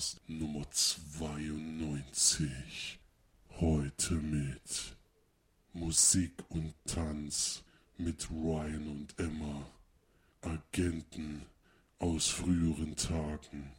[0.00, 2.98] Podcast Nummer 92.
[3.60, 4.96] Heute mit
[5.74, 7.62] Musik und Tanz
[7.98, 9.66] mit Ryan und Emma,
[10.40, 11.44] Agenten
[11.98, 13.72] aus früheren Tagen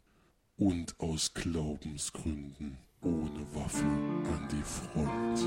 [0.58, 5.40] und aus Glaubensgründen ohne Waffe an die Front.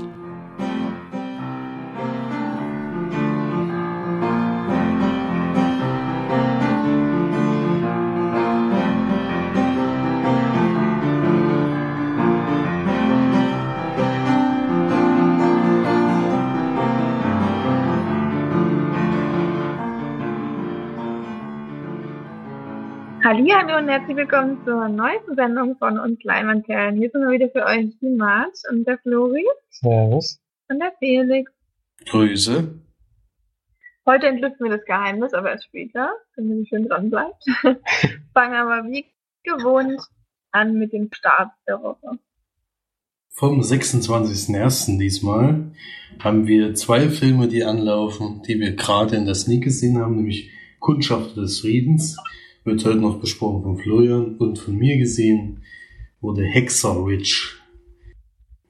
[23.66, 26.98] Hallo und herzlich willkommen zur neuesten Sendung von uns Leinwandkerlen.
[26.98, 30.38] Hier sind wir wieder für euch die Marge und der Flori Servus.
[30.68, 31.50] und der Felix.
[32.08, 32.80] Grüße.
[34.06, 37.44] Heute entlüften wir das Geheimnis, aber erst später, wenn ihr schön dran bleibt.
[38.34, 39.04] Fangen aber wie
[39.42, 40.00] gewohnt
[40.52, 42.20] an mit dem Start der Woche.
[43.30, 44.96] Vom 26.01.
[44.96, 45.72] diesmal
[46.20, 50.52] haben wir zwei Filme, die anlaufen, die wir gerade in der Sneak gesehen haben, nämlich
[50.78, 52.16] Kundschafter des Friedens,
[52.66, 55.62] wird heute noch besprochen von Florian und von mir gesehen,
[56.20, 57.62] wurde Hexer Witch.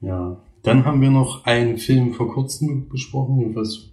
[0.01, 3.91] Ja, dann haben wir noch einen Film vor kurzem besprochen, jedenfalls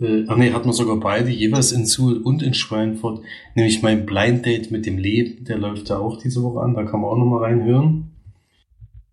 [0.00, 3.20] äh, ach nee, hatten wir sogar beide, jeweils in Suhl und in Schweinfurt,
[3.56, 6.84] nämlich mein Blind Date mit dem Leben, der läuft da auch diese Woche an, da
[6.84, 8.12] kann man auch nochmal reinhören.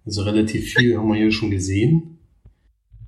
[0.05, 2.19] Also relativ viel haben wir hier schon gesehen.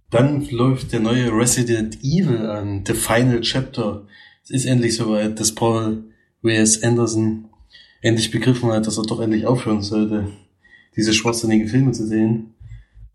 [0.10, 4.08] Dann läuft der neue Resident Evil an, The Final Chapter.
[4.44, 6.06] Es ist endlich soweit, dass Paul
[6.42, 6.84] W.S.
[6.84, 7.50] Anderson
[8.02, 10.32] endlich begriffen hat, dass er doch endlich aufhören sollte,
[10.96, 12.54] diese schwachsinnigen Filme zu sehen.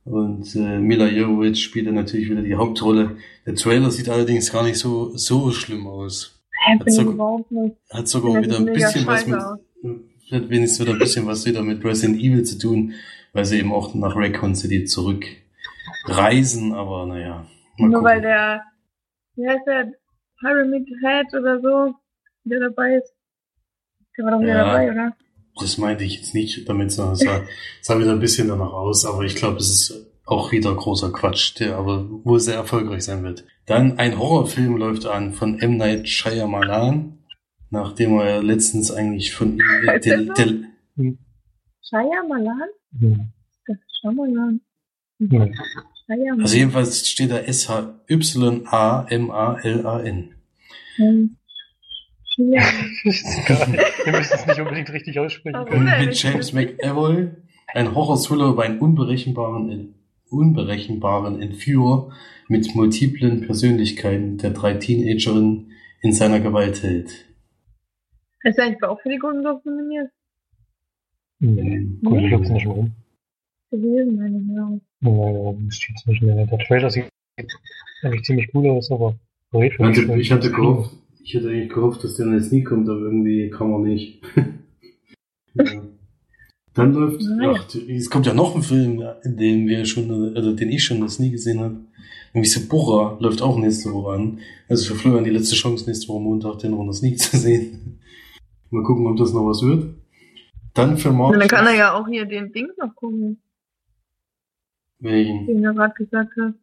[0.05, 3.17] Und äh, Mila Jovovich spielt dann natürlich wieder die Hauptrolle.
[3.47, 6.43] Der Trailer sieht allerdings gar nicht so so schlimm aus.
[6.67, 7.77] Hat nicht.
[7.91, 9.59] Hat sogar wieder ein bisschen was mit, aus.
[10.33, 12.95] hat wenigstens wieder ein bisschen was wieder mit Resident Evil zu tun,
[13.33, 17.47] weil sie eben auch nach Raccoon City zurückreisen, aber naja.
[17.79, 18.23] Nur weil gucken.
[18.23, 18.63] der,
[19.37, 19.93] wie heißt der,
[20.41, 21.95] Pyramid Head oder so,
[22.45, 23.15] der dabei ist.
[24.17, 24.65] Der war doch wieder Ja.
[24.65, 25.17] dabei, oder?
[25.61, 27.43] Das meinte ich jetzt nicht damit, sondern es sah,
[27.83, 31.59] sah wieder ein bisschen danach aus, aber ich glaube, es ist auch wieder großer Quatsch,
[31.59, 33.45] der aber wohl sehr erfolgreich sein wird.
[33.67, 35.77] Dann ein Horrorfilm läuft an von M.
[35.77, 37.19] Night Shyamalan,
[37.71, 40.33] nachdem er ja letztens eigentlich von ihm, Heißt der, der so?
[40.35, 41.15] der,
[41.83, 42.69] Shia Malan?
[42.99, 43.33] Hm.
[43.67, 44.61] Das ist Shyamalan.
[45.21, 47.39] Shia also jedenfalls steht da
[48.99, 50.35] S-H-Y-A-M-A-L-A-N.
[50.97, 51.37] Hm.
[52.51, 52.63] Shia.
[54.05, 55.87] Wir müssen es nicht unbedingt richtig aussprechen Warum können.
[55.87, 56.07] denn?
[56.07, 57.29] Mit James McAvoy,
[57.75, 59.95] ein Horror-Thriller über einen unberechenbaren,
[60.31, 62.11] unberechenbaren Entführer
[62.49, 67.27] mit multiplen Persönlichkeiten, der drei Teenagerinnen in seiner Gewalt hält.
[68.45, 70.11] Ist er eigentlich auch für die Golden Globes nominiert?
[71.39, 72.93] Nee, gut, ich hab's nicht mehr rum.
[73.71, 74.81] Gewesen, meine Herren.
[75.01, 76.47] Naja, das steht's nicht mehr.
[76.47, 77.05] Der Trailer sieht
[78.03, 79.15] eigentlich ziemlich gut aus, aber
[79.55, 83.01] Ich hatte, ich hatte gehofft, ich hatte eigentlich gehofft, dass der jetzt nie kommt, aber
[83.01, 84.23] irgendwie kam er nicht.
[85.55, 85.83] ja.
[86.75, 87.55] Dann läuft, Naja.
[87.59, 91.19] ach, es kommt ja noch ein Film, den wir schon, also den ich schon das
[91.19, 91.81] nie gesehen habe.
[92.33, 94.39] Nämlich Sephora läuft auch nächste Woche an.
[94.69, 98.01] Also für Florian die letzte Chance, nächste Woche Montag den noch das nie zu sehen.
[98.71, 99.95] Mal gucken, ob das noch was wird.
[100.73, 101.35] Dann für morgen.
[101.35, 103.43] Und dann kann er ja auch hier den Dings noch gucken,
[104.99, 105.47] Welchen?
[105.47, 106.55] den er gerade gesagt hat.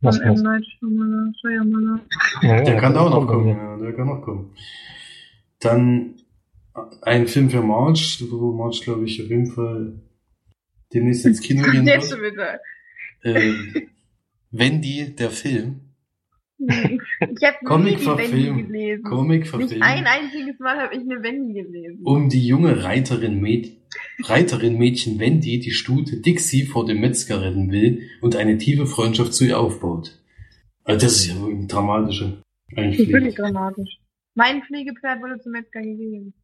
[0.00, 0.34] Was, M.
[0.34, 1.34] Night Shyamalan.
[1.40, 2.00] Shyamalan.
[2.42, 3.76] Ja, Der kann auch noch kommen, ja.
[3.78, 4.52] der kann noch kommen.
[5.60, 6.14] Dann
[7.02, 10.00] ein Film für March, wo March, glaube ich, auf jeden Fall
[10.94, 12.36] demnächst ins Kino gehen Jetzt wird.
[13.22, 13.52] Äh,
[14.52, 15.80] Wendy, der Film.
[16.58, 18.56] Ich habe nie die Comicverfilm.
[18.56, 19.04] Wendy gelesen.
[19.04, 22.00] Comic Nicht ein einziges Mal habe ich eine Wendy gelesen.
[22.04, 23.77] Um die junge Reiterin, Mäd
[24.24, 29.34] Reiterin Mädchen Wendy, die Stute Dixie vor dem Metzger retten will und eine tiefe Freundschaft
[29.34, 30.18] zu ihr aufbaut.
[30.84, 32.42] Also das ist ja wirklich ein dramatischer.
[32.76, 33.98] Eigentlich wirklich dramatisch.
[34.34, 36.34] Mein Pflegepferd wurde zum Metzger gegeben.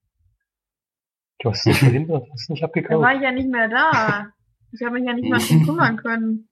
[1.40, 3.02] Du hast dich verhindert, hast nicht Da abgekauft.
[3.02, 4.32] war ich ja nicht mehr da.
[4.72, 6.48] Ich habe mich ja nicht mal drum kümmern können.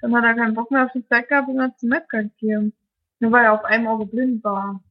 [0.00, 2.72] Dann hat er keinen Bock mehr auf das Pferd gehabt und hat zum Metzger gegeben.
[3.18, 4.82] Nur weil er auf einem Auge blind war.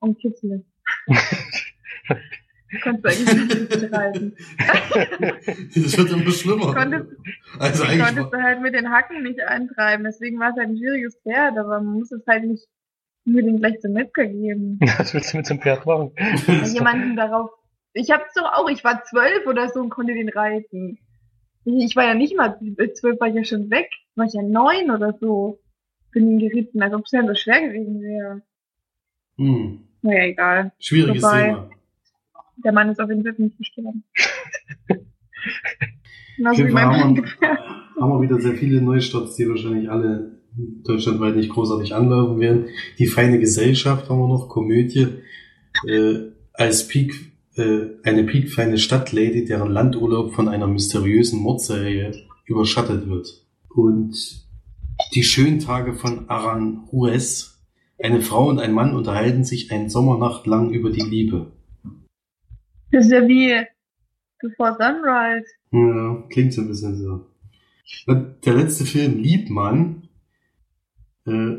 [0.00, 0.64] Und kitzelig.
[2.82, 4.36] Konntest du eigentlich nicht reiten.
[5.74, 6.74] Das wird immer schlimmer.
[6.74, 7.06] Konntest,
[7.58, 10.04] Also eigentlich konntest du halt mit den Hacken nicht eintreiben.
[10.04, 12.66] Deswegen war es halt ein schwieriges Pferd, aber man muss es halt nicht
[13.24, 14.78] unbedingt gleich zum Metzger geben.
[14.98, 16.12] Was willst du mit dem Pferd machen?
[16.74, 17.50] Jemanden darauf.
[17.94, 20.98] Ich hab's doch auch, ich war zwölf oder so und konnte den reiten.
[21.64, 22.58] Ich ich war ja nicht mal
[22.94, 23.88] zwölf, war ich ja schon weg.
[24.14, 25.58] War ich ja neun oder so.
[26.12, 28.42] Bin ihn geritten, als ob es ja so schwer gewesen wäre.
[29.36, 30.72] hm, Naja, egal.
[30.78, 31.44] schwieriges Vorbei.
[31.46, 31.70] Thema.
[32.64, 33.56] Der Mann ist auf jeden Fall nicht.
[36.36, 37.24] Genauso Auf jeden mein Fall haben, wir,
[38.00, 40.38] haben wir wieder sehr viele Neustarts, die wahrscheinlich alle
[40.84, 42.66] deutschlandweit nicht großartig anlaufen werden.
[42.98, 45.06] Die feine Gesellschaft haben wir noch, Komödie,
[45.86, 46.18] äh,
[46.52, 52.12] als Peak, äh, eine piekfeine Stadtlady, deren Landurlaub von einer mysteriösen Mordserie
[52.46, 53.46] überschattet wird.
[53.68, 54.14] Und
[55.14, 57.54] die schönen Tage von Aranjuez.
[58.00, 61.52] Eine Frau und ein Mann unterhalten sich eine Sommernacht lang über die Liebe.
[62.90, 63.54] Das ist ja wie
[64.40, 65.46] Before Sunrise.
[65.72, 67.26] Ja, klingt so ein bisschen so.
[68.06, 70.08] Der letzte Film, Liebmann,
[71.26, 71.56] äh,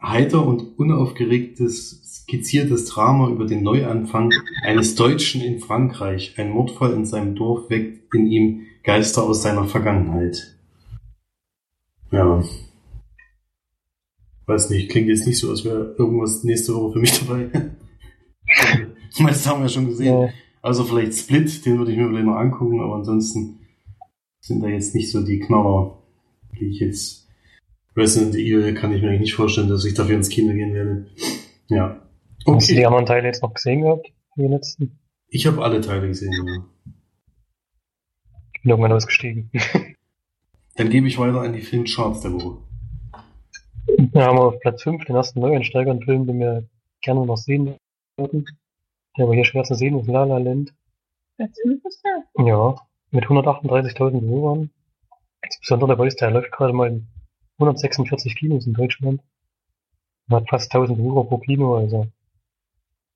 [0.00, 4.32] heiter und unaufgeregtes, skizziertes Drama über den Neuanfang
[4.62, 6.34] eines Deutschen in Frankreich.
[6.38, 10.56] Ein Mordfall in seinem Dorf weckt in ihm Geister aus seiner Vergangenheit.
[12.10, 12.42] Ja.
[14.46, 17.48] Weiß nicht, klingt jetzt nicht so, als wäre irgendwas nächste Woche für mich dabei.
[19.18, 20.22] das haben wir ja schon gesehen.
[20.22, 20.28] Ja,
[20.62, 23.58] Also vielleicht Split, den würde ich mir vielleicht noch angucken, aber ansonsten
[24.40, 25.98] sind da jetzt nicht so die Knaller,
[26.58, 27.28] die ich jetzt.
[27.96, 31.06] Resident Evil kann ich mir eigentlich nicht vorstellen, dass ich dafür ins Kino gehen werde.
[31.68, 32.00] Ja.
[32.46, 32.86] Hast du die Okay.
[32.86, 34.06] anderen Teile jetzt noch gesehen gehabt?
[34.36, 34.98] Die letzten?
[35.28, 36.64] Ich habe alle Teile gesehen, ja.
[38.54, 39.50] Ich bin irgendwann ausgestiegen.
[40.76, 42.58] Dann gebe ich weiter an die Filmcharts der Woche.
[44.12, 46.66] Da haben wir auf Platz 5 den ersten Neueinsteiger, einen Film, den wir
[47.02, 47.74] gerne noch sehen
[48.16, 48.46] würden.
[49.16, 50.72] Der aber hier schwer zu sehen ist, La La Land.
[51.38, 52.02] Das ist das.
[52.38, 52.74] Ja,
[53.10, 54.70] mit 138.000 Besuchern.
[55.42, 57.06] Das Besondere dabei ist, der läuft gerade mal in
[57.58, 59.20] 146 Kinos in Deutschland.
[60.28, 62.06] Und hat fast 1000 Besucher pro Kino, also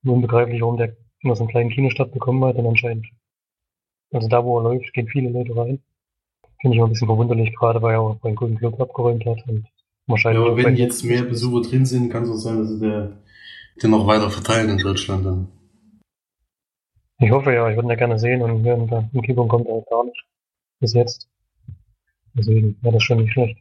[0.05, 3.07] unbegreiflich, warum der immer so einen kleinen Kinostart bekommen hat und anscheinend.
[4.13, 5.83] Also da, wo er läuft, gehen viele Leute rein.
[6.61, 9.47] Finde ich immer ein bisschen verwunderlich, gerade weil er auch beim Golden Globe abgeräumt hat
[9.49, 9.71] und Ja,
[10.07, 10.43] wahrscheinlich.
[10.43, 13.19] aber auch wenn jetzt mehr Besucher drin sind, kann es auch sein, dass sie der,
[13.83, 15.49] den noch weiter verteilen in Deutschland dann.
[17.19, 19.87] Ich hoffe ja, ich würde ihn ja gerne sehen und während der Umgebung kommt halt
[19.89, 20.25] gar nicht.
[20.81, 21.29] Bis jetzt.
[22.35, 23.59] Deswegen wäre das schon nicht schlecht.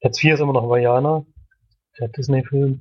[0.00, 1.24] Platz 4 ist immer noch Vajana,
[2.00, 2.80] der Disney-Film.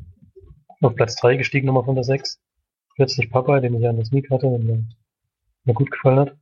[0.81, 2.41] Auf Platz 3 gestiegen nochmal von der 6.
[2.95, 4.83] Plötzlich Papa, den ich ja in der Sneak hatte und der
[5.65, 6.37] mir gut gefallen hat.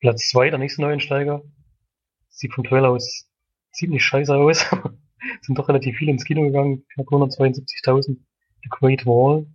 [0.00, 1.42] Platz 2, der nächste Neuensteiger.
[2.28, 3.28] Sieht vom Trailer aus
[3.72, 4.64] ziemlich scheiße aus.
[5.42, 8.16] Sind doch relativ viele ins Kino gegangen, knapp 172.000.
[8.62, 9.46] The Great Wall.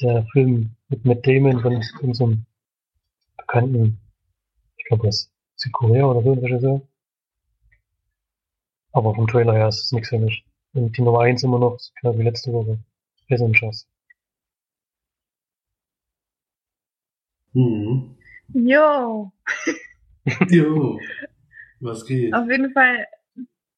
[0.00, 2.46] Der Film mit Matt Damon von unserem
[3.36, 3.98] bekannten,
[4.76, 6.80] ich glaube aus Südkorea oder so, ein Regisseur.
[8.92, 10.44] Aber vom Trailer her ist es nichts für mich.
[10.72, 12.78] Und die Nummer 1 immer noch, genau wie letzte Woche.
[13.28, 13.86] Passengers.
[17.52, 18.16] Mhm.
[18.54, 19.32] Jo,
[20.50, 20.98] Jo.
[21.80, 22.34] Was geht?
[22.34, 23.06] auf jeden Fall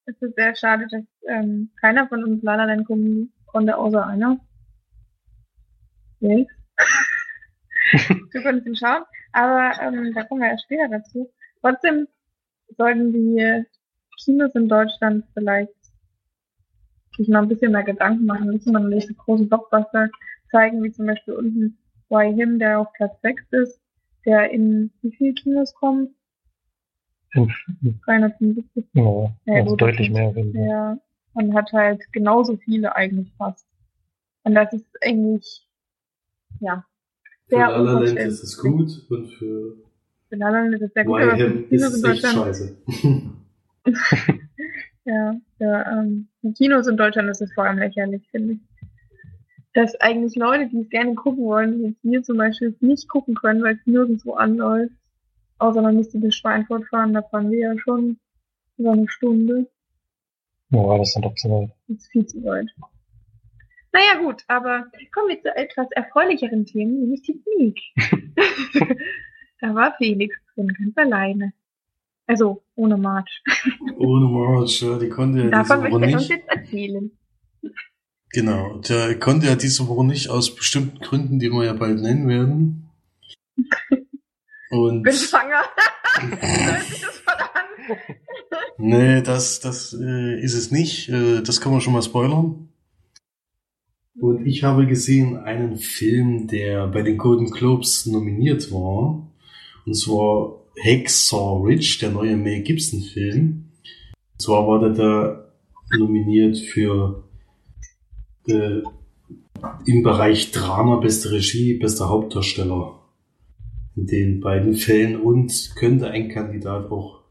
[0.06, 4.38] ist es sehr schade, dass ähm, keiner von uns La Land gucken konnte, außer einer.
[6.20, 6.46] Yes.
[8.32, 9.02] Wir konnten ihn schauen,
[9.32, 11.30] aber ähm, da kommen wir erst später dazu.
[11.60, 12.06] Trotzdem
[12.76, 13.64] sollten die
[14.22, 15.72] Kinos in Deutschland vielleicht
[17.16, 20.08] sich noch ein bisschen mehr Gedanken machen, müssen man nicht so große Blockbuster
[20.50, 21.78] zeigen, wie zum Beispiel unten
[22.08, 23.80] Why Him, der auf Platz 6 ist,
[24.24, 26.10] der in wie viele Kinos kommt?
[27.32, 27.52] Fünf.
[28.04, 28.84] 375.
[28.94, 29.02] Ja,
[29.46, 30.32] Ja, also deutlich mehr.
[30.54, 30.98] Ja,
[31.34, 33.66] und hat halt genauso viele eigentlich fast.
[34.42, 35.66] Und das ist eigentlich,
[36.60, 36.84] ja,
[37.48, 38.28] Für sehr La La Land unverständlich.
[38.28, 39.76] ist es gut und für
[40.28, 42.24] Für La La Land ist es sehr gut, aber für ist Kinos es in echt
[42.24, 42.76] Deutschland, scheiße.
[45.04, 48.60] ja, ja, ähm, die Kinos in Deutschland ist es vor allem lächerlich, finde ich.
[49.72, 53.34] Dass eigentlich Leute, die es gerne gucken wollen, die jetzt hier zum Beispiel nicht gucken
[53.34, 54.94] können, weil es nirgendwo anläuft.
[55.58, 58.18] Außer man müsste bis Schweinfurt fahren, da fahren wir ja schon
[58.78, 59.68] über eine Stunde.
[60.70, 61.70] Ja, das sind doch zu weit.
[61.88, 62.68] Das ist viel zu weit.
[63.92, 67.80] Naja, gut, aber kommen wir zu etwas erfreulicheren Themen, nämlich die Sneak.
[69.60, 71.52] da war Felix drin, ganz alleine.
[72.26, 73.42] Also, ohne March.
[73.96, 76.38] Ohne March, ja, die konnte ja diese Davon Woche möchte er uns nicht.
[76.38, 77.10] jetzt erzählen.
[78.32, 82.28] Genau, der konnte ja diese Woche nicht aus bestimmten Gründen, die wir ja bald nennen
[82.28, 82.90] werden.
[84.70, 85.64] Und Bin schwanger.
[88.78, 91.08] Nee, das, das äh, ist es nicht.
[91.08, 92.69] Äh, das kann man schon mal spoilern.
[94.20, 99.26] Und ich habe gesehen einen Film, der bei den Golden Globes nominiert war.
[99.86, 103.70] Und zwar Hacksaw Ridge, der neue Mel Gibson Film.
[104.32, 107.24] Und zwar war der da nominiert für
[108.46, 108.82] äh,
[109.86, 113.00] im Bereich Drama, beste Regie, bester Hauptdarsteller.
[113.96, 117.22] In den beiden Fällen und könnte ein Kandidat auch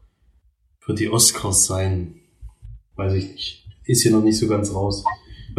[0.80, 2.16] für die Oscars sein.
[2.96, 3.68] Weiß ich nicht.
[3.84, 5.04] Ist hier noch nicht so ganz raus.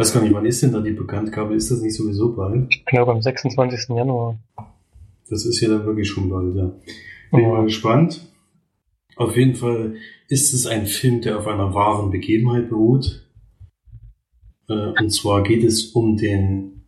[0.02, 1.54] Weiß gar nicht, wann ist denn da die Bekanntgabe?
[1.54, 2.66] Ist das nicht sowieso bald?
[2.74, 3.90] Ich glaube am 26.
[3.90, 4.36] Januar.
[5.30, 6.72] Das ist ja dann wirklich schon bald, ja.
[7.30, 8.20] Bin mal gespannt.
[9.14, 9.94] Auf jeden Fall
[10.26, 13.30] ist es ein Film, der auf einer wahren Begebenheit beruht.
[14.68, 16.82] Äh, und zwar geht es um den,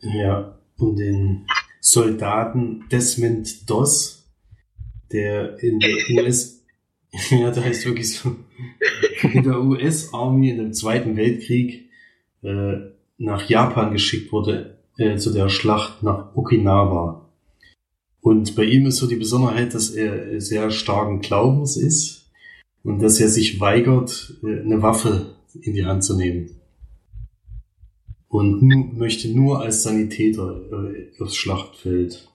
[0.00, 1.46] ja, um den
[1.80, 4.26] Soldaten Desmond Doss,
[5.12, 6.64] der in der US,
[7.30, 8.34] ja, der heißt wirklich so,
[9.32, 11.88] in der US-Army in dem Zweiten Weltkrieg
[12.42, 12.76] äh,
[13.18, 17.28] nach Japan geschickt wurde, äh, zu der Schlacht nach Okinawa.
[18.20, 22.30] Und bei ihm ist so die Besonderheit, dass er sehr starken Glaubens ist
[22.82, 26.50] und dass er sich weigert, äh, eine Waffe in die Hand zu nehmen.
[28.28, 30.60] Und nu möchte nur als Sanitäter
[30.92, 32.28] äh, aufs Schlachtfeld.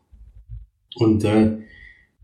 [0.95, 1.57] Und da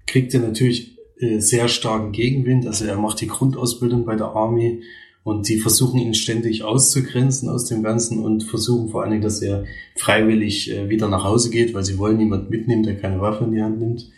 [0.05, 2.67] kriegt er natürlich äh, sehr starken Gegenwind.
[2.67, 4.83] Also er macht die Grundausbildung bei der Army
[5.23, 9.41] und sie versuchen ihn ständig auszugrenzen aus dem Ganzen und versuchen vor allen Dingen, dass
[9.41, 13.43] er freiwillig äh, wieder nach Hause geht, weil sie wollen niemand mitnehmen, der keine Waffe
[13.43, 14.09] in die Hand nimmt.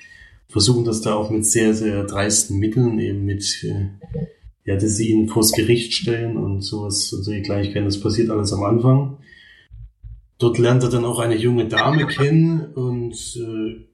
[0.50, 3.88] Versuchen das da auch mit sehr, sehr dreisten Mitteln, eben mit, äh,
[4.66, 7.86] ja, dass sie ihn vors Gericht stellen und sowas und solche Kleinigkeiten.
[7.86, 9.18] Das passiert alles am Anfang.
[10.38, 13.89] Dort lernt er dann auch eine junge Dame kennen und äh,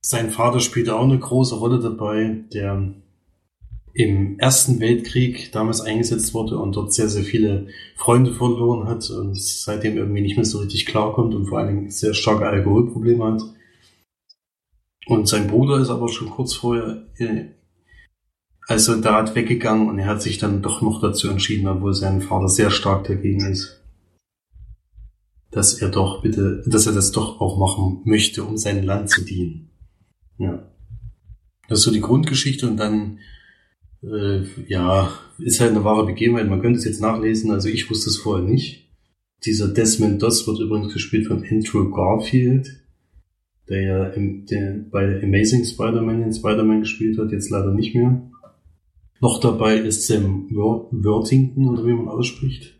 [0.00, 2.94] sein Vater spielt auch eine große Rolle dabei, der
[3.94, 9.36] im Ersten Weltkrieg damals eingesetzt wurde und dort sehr, sehr viele Freunde verloren hat und
[9.36, 13.42] seitdem irgendwie nicht mehr so richtig klarkommt und vor allen Dingen sehr starke Alkoholprobleme hat.
[15.06, 17.46] Und sein Bruder ist aber schon kurz vorher äh,
[18.68, 22.48] als Soldat weggegangen und er hat sich dann doch noch dazu entschieden, obwohl sein Vater
[22.48, 23.82] sehr stark dagegen ist,
[25.50, 29.24] dass er doch bitte, dass er das doch auch machen möchte, um sein Land zu
[29.24, 29.67] dienen.
[30.38, 30.68] Ja.
[31.68, 33.18] Das ist so die Grundgeschichte und dann
[34.02, 36.48] äh, ja, ist halt eine wahre Begebenheit.
[36.48, 38.88] Man könnte es jetzt nachlesen, also ich wusste es vorher nicht.
[39.44, 42.68] Dieser Desmond Doss wird übrigens gespielt von Andrew Garfield,
[43.68, 48.22] der ja im, der bei Amazing Spider-Man in Spider-Man gespielt hat, jetzt leider nicht mehr.
[49.20, 52.78] Noch dabei ist Sam Worthington, oder wie man ausspricht,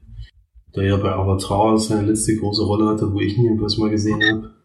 [0.75, 4.23] der ja bei Avatar seine letzte große Rolle hatte, wo ich ihn jedenfalls mal gesehen
[4.23, 4.58] habe.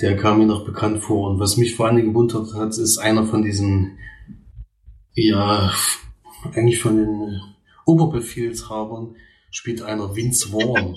[0.00, 1.30] Der kam mir noch bekannt vor.
[1.30, 3.98] Und was mich vor allem gewundert hat, ist einer von diesen
[5.18, 5.72] ja,
[6.52, 7.40] eigentlich von den
[7.86, 9.16] Oberbefehlshabern
[9.50, 10.94] spielt einer Vince Vaughn.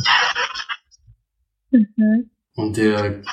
[1.72, 2.29] Mhm.
[2.53, 3.24] Und der,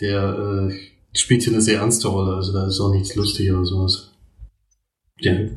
[0.00, 3.64] der äh, spielt hier eine sehr ernste Rolle, also da ist auch nichts lustig oder
[3.64, 4.12] sowas.
[5.24, 5.50] Der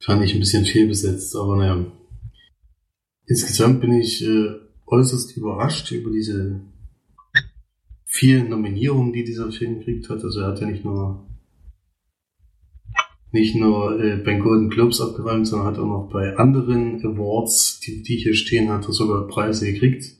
[0.00, 1.84] fand ich ein bisschen fehlbesetzt, aber naja.
[3.26, 4.54] Insgesamt bin ich äh,
[4.86, 6.60] äußerst überrascht über diese
[8.14, 10.22] vielen Nominierungen, die dieser Film gekriegt hat.
[10.22, 11.26] Also er hat ja nicht nur
[13.32, 18.04] nicht nur äh, bei Golden Globes abgeräumt, sondern hat auch noch bei anderen Awards, die,
[18.04, 20.12] die hier stehen, hat er sogar Preise gekriegt.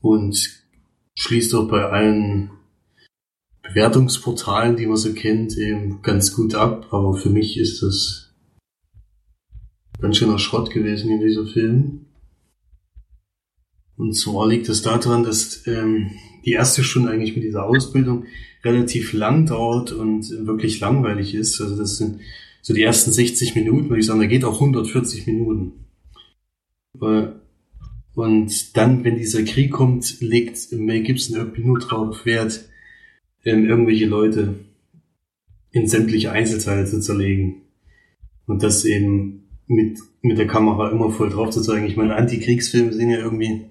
[0.00, 0.62] Und
[1.16, 2.50] schließt auch bei allen
[3.62, 6.86] Bewertungsportalen, die man so kennt, eben ganz gut ab.
[6.92, 8.32] Aber für mich ist das
[10.00, 12.06] ganz schöner Schrott gewesen in dieser Film.
[13.96, 16.12] Und zwar liegt es daran, dass ähm,
[16.44, 18.24] die erste Stunde eigentlich mit dieser Ausbildung
[18.64, 21.60] relativ lang dauert und wirklich langweilig ist.
[21.60, 22.20] Also das sind
[22.62, 25.84] so die ersten 60 Minuten, würde ich sagen, da geht auch 140 Minuten.
[28.14, 32.68] Und dann, wenn dieser Krieg kommt, legt Mel Gibson irgendwie nur drauf Wert,
[33.44, 34.54] ähm, irgendwelche Leute
[35.72, 37.62] in sämtliche Einzelteile zu zerlegen.
[38.46, 41.86] Und das eben mit, mit der Kamera immer voll drauf zu zeigen.
[41.86, 43.66] Ich meine, Antikriegsfilme sind ja irgendwie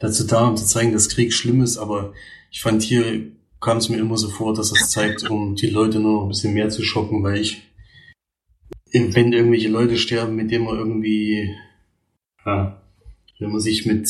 [0.00, 2.12] dazu da, um zu zeigen, dass Krieg schlimm ist, aber
[2.50, 3.30] ich fand hier
[3.60, 6.28] kam es mir immer so vor, dass es zeigt, um die Leute nur noch ein
[6.28, 7.62] bisschen mehr zu schocken, weil ich,
[8.92, 11.54] wenn irgendwelche Leute sterben, mit denen man irgendwie,
[12.44, 12.82] ja,
[13.38, 14.08] wenn man sich mit,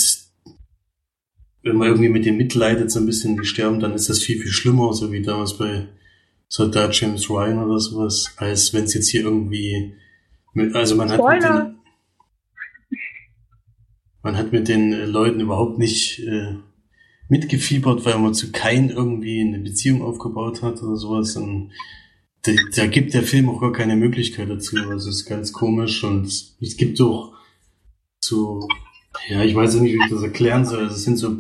[1.63, 4.41] wenn man irgendwie mit denen mitleidet, so ein bisschen, die sterben, dann ist das viel,
[4.41, 5.89] viel schlimmer, so wie damals bei
[6.49, 9.95] Soldat James Ryan oder sowas, als wenn es jetzt hier irgendwie,
[10.75, 11.80] also man hat mit den,
[14.23, 16.55] man hat mit den Leuten überhaupt nicht, äh,
[17.31, 21.37] mitgefiebert, weil man zu keinem irgendwie eine Beziehung aufgebaut hat oder sowas.
[21.37, 21.71] Und
[22.43, 24.77] da, da gibt der Film auch gar keine Möglichkeit dazu.
[24.91, 27.33] Also es ist ganz komisch und es gibt auch
[28.21, 28.69] so,
[29.29, 30.81] ja, ich weiß nicht, wie ich das erklären soll.
[30.81, 31.39] Also es sind so,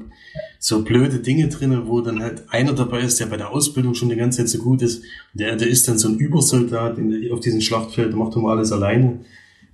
[0.60, 4.10] so blöde Dinge drinnen, wo dann halt einer dabei ist, der bei der Ausbildung schon
[4.10, 5.02] die ganze Zeit so gut ist.
[5.34, 8.70] Der, der ist dann so ein Übersoldat in, auf diesem Schlachtfeld, der macht immer alles
[8.70, 9.25] alleine.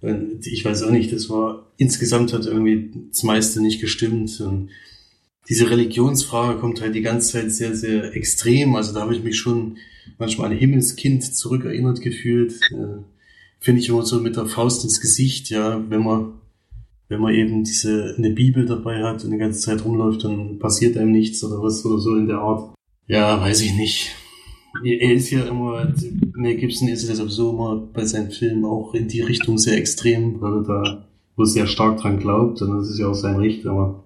[0.03, 4.41] Ich weiß auch nicht, das war, insgesamt hat irgendwie das meiste nicht gestimmt.
[4.41, 4.71] Und
[5.49, 8.77] diese Religionsfrage kommt halt die ganze Zeit sehr, sehr extrem.
[8.77, 9.79] Also da habe ich mich schon
[10.19, 12.55] manchmal an Himmelskind zurückerinnert gefühlt.
[12.73, 13.03] Äh,
[13.59, 16.35] Finde ich immer so mit der Faust ins Gesicht, ja, wenn man
[17.09, 20.97] wenn man eben diese eine Bibel dabei hat und die ganze Zeit rumläuft, dann passiert
[20.97, 22.75] einem nichts oder was oder so in der Art.
[23.07, 24.11] Ja, weiß ich nicht.
[24.85, 25.95] Er ist ja immer,
[26.37, 30.41] Mel Gibson ist ja sowieso immer bei seinen Filmen auch in die Richtung sehr extrem,
[30.41, 33.67] weil er da wo sehr stark dran glaubt, und das ist ja auch sein Recht,
[33.67, 34.05] aber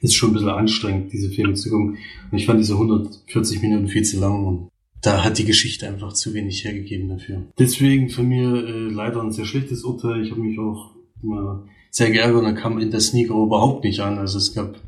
[0.00, 1.98] ist schon ein bisschen anstrengend, diese Filme zu gucken.
[2.30, 4.70] Und ich fand diese 140 Minuten viel zu lang und
[5.02, 7.46] da hat die Geschichte einfach zu wenig hergegeben dafür.
[7.58, 10.22] Deswegen für mir äh, leider ein sehr schlechtes Urteil.
[10.22, 14.00] Ich habe mich auch äh, sehr geärgert und da kam in der Sneaker überhaupt nicht
[14.00, 14.18] an.
[14.18, 14.80] Also es gab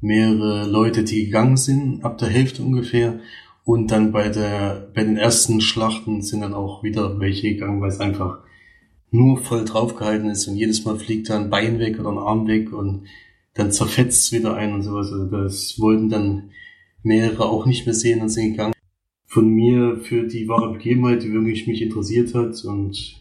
[0.00, 3.20] mehrere Leute, die gegangen sind, ab der Hälfte ungefähr.
[3.66, 7.88] Und dann bei der, bei den ersten Schlachten sind dann auch wieder welche gegangen, weil
[7.88, 8.38] es einfach
[9.10, 12.46] nur voll draufgehalten ist und jedes Mal fliegt da ein Bein weg oder ein Arm
[12.46, 13.08] weg und
[13.54, 15.10] dann zerfetzt es wieder ein und sowas.
[15.10, 16.50] Also das wollten dann
[17.02, 18.72] mehrere auch nicht mehr sehen und sind gegangen.
[19.26, 23.20] Von mir für die wahre Begebenheit, die wirklich mich interessiert hat und,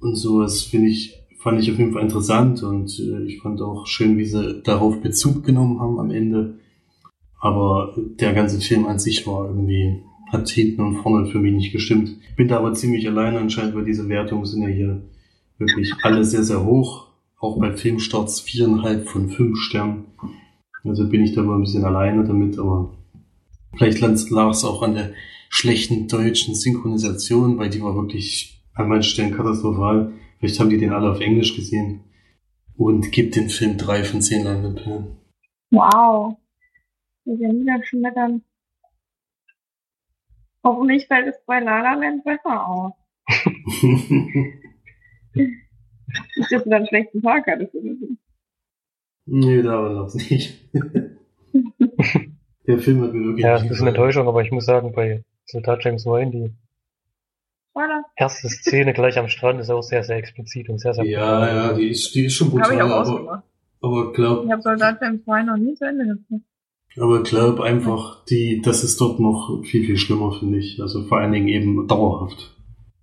[0.00, 3.86] und sowas finde ich, fand ich auf jeden Fall interessant und äh, ich fand auch
[3.86, 6.58] schön, wie sie darauf Bezug genommen haben am Ende.
[7.40, 11.72] Aber der ganze Film an sich war irgendwie, hat hinten und vorne für mich nicht
[11.72, 12.16] gestimmt.
[12.28, 15.02] Ich bin da aber ziemlich alleine anscheinend, weil diese Wertungen sind ja hier
[15.58, 17.06] wirklich alle sehr, sehr hoch.
[17.40, 20.06] Auch bei Filmstarts viereinhalb von fünf Sternen.
[20.84, 22.96] Also bin ich da mal ein bisschen alleine damit, aber
[23.76, 25.12] vielleicht lag es auch an der
[25.48, 30.12] schlechten deutschen Synchronisation, weil die war wirklich an manchen Stellen katastrophal.
[30.38, 32.00] Vielleicht haben die den alle auf Englisch gesehen.
[32.76, 35.16] Und gibt den Film drei von zehn Leinwandperlen.
[35.70, 36.36] Wow.
[37.28, 38.42] Ist ja niederschmetternd.
[40.64, 42.92] Hoffentlich fällt es bei La La Land besser aus.
[45.34, 48.08] Nicht, dass du dann einen schlechten Tag hattest oder so.
[49.26, 50.70] Nee, da war das nicht.
[52.66, 55.22] Der Film hat mir wirklich Ja, das ist eine Enttäuschung, aber ich muss sagen, bei
[55.44, 56.54] Soldat James Wayne, die
[57.70, 58.04] Spoiler.
[58.16, 61.72] erste Szene gleich am Strand ist auch sehr, sehr explizit und sehr, sehr Ja, ja,
[61.74, 63.42] die ist, die ist schon ich brutal, auch aber,
[63.82, 66.44] aber glaub, Ich habe Soldat James 2 noch nie zu Ende geguckt.
[67.00, 70.80] Aber glaub einfach, die, das ist dort noch viel, viel schlimmer, finde ich.
[70.80, 72.54] Also vor allen Dingen eben dauerhaft.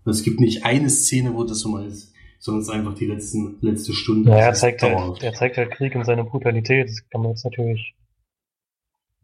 [0.06, 3.08] Es gibt nicht eine Szene, wo das so mal ist, sondern es ist einfach die
[3.08, 4.30] letzten, letzte Stunde.
[4.30, 5.22] Ja, er zeigt dauerhaft.
[5.22, 6.89] halt, er zeigt halt Krieg in seiner Brutalität.
[6.89, 7.96] Das kann man jetzt natürlich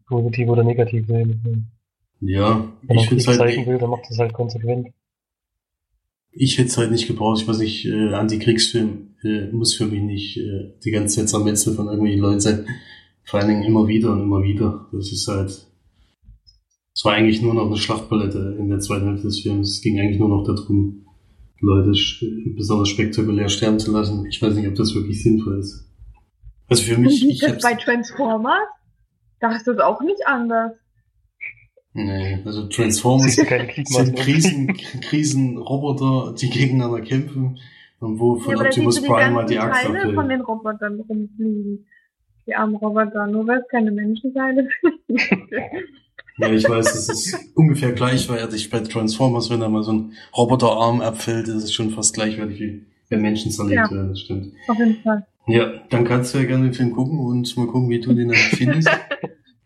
[0.06, 1.70] positiv oder negativ sehen.
[2.20, 4.88] Ja, Wenn ich finde halt, zeigen will, dann macht das halt konsequent.
[6.32, 7.40] ich hätte es halt nicht gebraucht.
[7.40, 11.76] Ich weiß nicht, äh, Antikriegsfilm äh, muss für mich nicht äh, die ganze Zeit zermetzeln
[11.76, 12.66] von irgendwelchen Leuten sein.
[13.24, 14.88] Vor allen Dingen immer wieder und immer wieder.
[14.92, 15.50] Das ist halt,
[16.94, 19.70] es war eigentlich nur noch eine Schlachtpalette in der zweiten Hälfte des Films.
[19.70, 21.06] Es ging eigentlich nur noch darum,
[21.60, 21.92] Leute
[22.56, 24.26] besonders spektakulär sterben zu lassen.
[24.26, 25.88] Ich weiß nicht, ob das wirklich sinnvoll ist.
[26.68, 28.68] Also für Und mich, wie ich ist das bei Transformers?
[29.40, 30.72] Da ist das auch nicht anders.
[31.92, 34.06] nee, also Transformers Kriegmaßen.
[34.06, 34.66] sind Krisen,
[35.02, 37.58] Krisenroboter, die gegeneinander kämpfen
[38.00, 40.30] und wo von ja, Optimus Prime mal die Axt Teile von abfällt.
[40.30, 41.86] den Robotern rumfliegen.
[42.46, 44.68] Die armen Roboter, nur weil es keine Menschenteile
[45.08, 45.20] sind.
[46.38, 51.00] Ja, ich weiß, es ist ungefähr gleichwertig bei Transformers, wenn da mal so ein Roboterarm
[51.00, 53.90] abfällt, ist es schon fast gleichwertig wie wenn Menschen zerlegt Ja.
[53.90, 54.52] werden, das stimmt.
[54.68, 55.26] Auf jeden Fall.
[55.46, 58.28] Ja, dann kannst du ja gerne den Film gucken und mal gucken, wie du den
[58.28, 58.88] dann findest.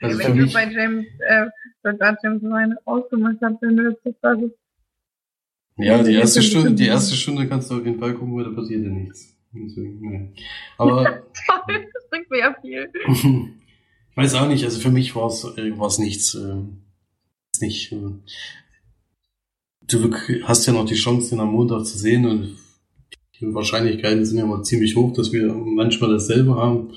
[0.02, 1.46] Also Wenn du bei James, äh,
[1.82, 4.50] Soldat James Ryan ausgemacht hast, dann wird das also,
[5.78, 8.44] ja, die erste das Stunde, die erste Stunde kannst du auf jeden Fall gucken, weil
[8.44, 9.36] da passiert ja nichts.
[9.64, 10.31] Deswegen, nee.
[10.79, 12.90] Aber toll, das bringt mir ja viel.
[14.11, 16.35] ich weiß auch nicht, also für mich war es äh, nichts.
[16.35, 17.92] ist nicht.
[17.92, 17.97] äh,
[19.88, 20.11] Du
[20.42, 22.57] hast ja noch die Chance, den am Montag zu sehen und
[23.38, 26.92] die Wahrscheinlichkeiten sind ja mal ziemlich hoch, dass wir manchmal dasselbe haben.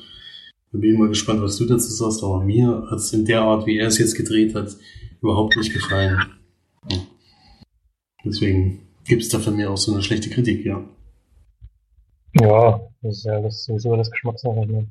[0.71, 3.41] Da bin ich mal gespannt, was du dazu sagst, aber mir hat es in der
[3.41, 4.75] Art, wie er es jetzt gedreht hat,
[5.21, 6.19] überhaupt nicht gefallen.
[8.23, 10.83] Deswegen gibt es da von mir auch so eine schlechte Kritik, ja.
[12.33, 14.65] Ja, das ist ja das sowieso das Geschmackssache.
[14.67, 14.87] Ne?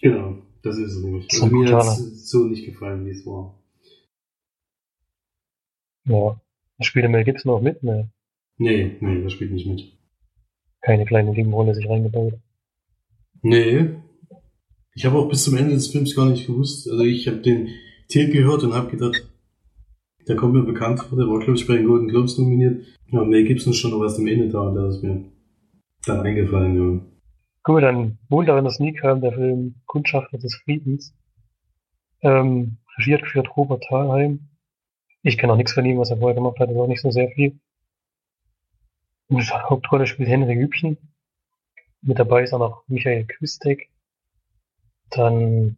[0.00, 1.26] Genau, das ist es nämlich.
[1.30, 3.58] So Also mir hat es so nicht gefallen, wie es war.
[6.04, 6.40] Ja.
[6.80, 7.82] Spielt der Mel Gibson auch mit?
[7.82, 8.10] Ne.
[8.56, 9.92] Nee, nee, das spielt nicht mit.
[10.80, 12.34] Keine kleine Nebenrolle sich reingebaut.
[13.42, 13.90] Nee.
[14.94, 16.90] Ich habe auch bis zum Ende des Films gar nicht gewusst.
[16.90, 17.68] Also ich habe den
[18.08, 19.28] Titel gehört und habe gedacht,
[20.26, 22.84] der kommt mir bekannt vor, der war, glaube ich, bei den Golden Globes nominiert.
[23.08, 25.24] Ja, Mel Gibson ist schon noch erst am Ende da und da ist mir
[26.06, 27.00] dann eingefallen, ja.
[27.62, 31.14] Gut, dann Montag in der Sneak kam der Film Kundschafter des Friedens.
[32.22, 34.48] Ähm, Regie hat geführt Robert Thalheim.
[35.22, 37.10] Ich kenne auch nichts von ihm, was er vorher gemacht hat, also auch nicht so
[37.10, 37.60] sehr viel.
[39.28, 40.96] In der Hauptrolle spielt Henry Hübchen.
[42.02, 43.90] Mit dabei ist auch noch Michael Küstek.
[45.10, 45.76] Dann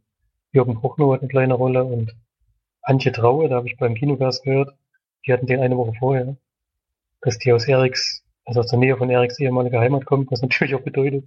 [0.53, 2.15] Jürgen Bruchnow hat eine kleine Rolle und
[2.83, 4.77] Antje Traue, da habe ich beim Kinogast gehört.
[5.27, 6.37] Die hatten den eine Woche vorher.
[7.21, 10.75] Dass die aus Eriks, also aus der Nähe von Eriks ehemaliger Heimat kommt, was natürlich
[10.75, 11.25] auch bedeutet,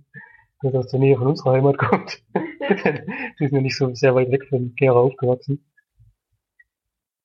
[0.61, 2.23] das aus der Nähe von unserer Heimat kommt.
[2.39, 5.65] die sind ja nicht so sehr weit weg von Gera aufgewachsen.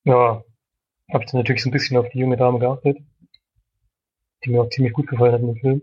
[0.03, 0.43] Ja,
[1.11, 2.97] habe ich dann natürlich so ein bisschen auf die junge Dame geachtet,
[4.43, 5.81] die mir auch ziemlich gut gefallen hat in dem Film.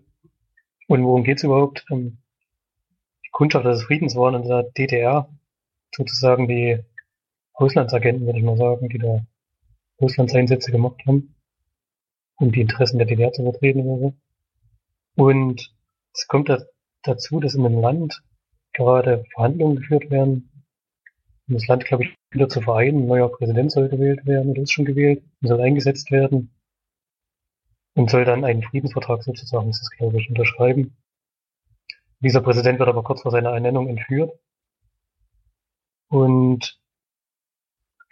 [0.88, 1.84] Und worum geht's überhaupt?
[1.90, 2.18] Ähm,
[3.24, 5.28] die Kundschafter des Friedens waren in der DDR
[5.94, 6.82] sozusagen die
[7.52, 9.24] Auslandsagenten, würde ich mal sagen, die da
[9.98, 11.34] Auslandseinsätze gemacht haben,
[12.38, 14.14] um die Interessen der DDR zu vertreten oder so.
[15.16, 15.74] Und
[16.14, 16.62] es kommt da
[17.02, 18.22] dazu, dass in einem Land
[18.72, 20.50] gerade Verhandlungen geführt werden,
[21.48, 23.02] um das Land, glaube ich, wieder zu vereinen.
[23.02, 26.54] Ein neuer Präsident soll gewählt werden oder ist schon gewählt und soll eingesetzt werden
[27.94, 30.96] und soll dann einen Friedensvertrag sozusagen, ist das glaube ich, unterschreiben.
[32.20, 34.32] Dieser Präsident wird aber kurz vor seiner Ernennung entführt.
[36.08, 36.80] Und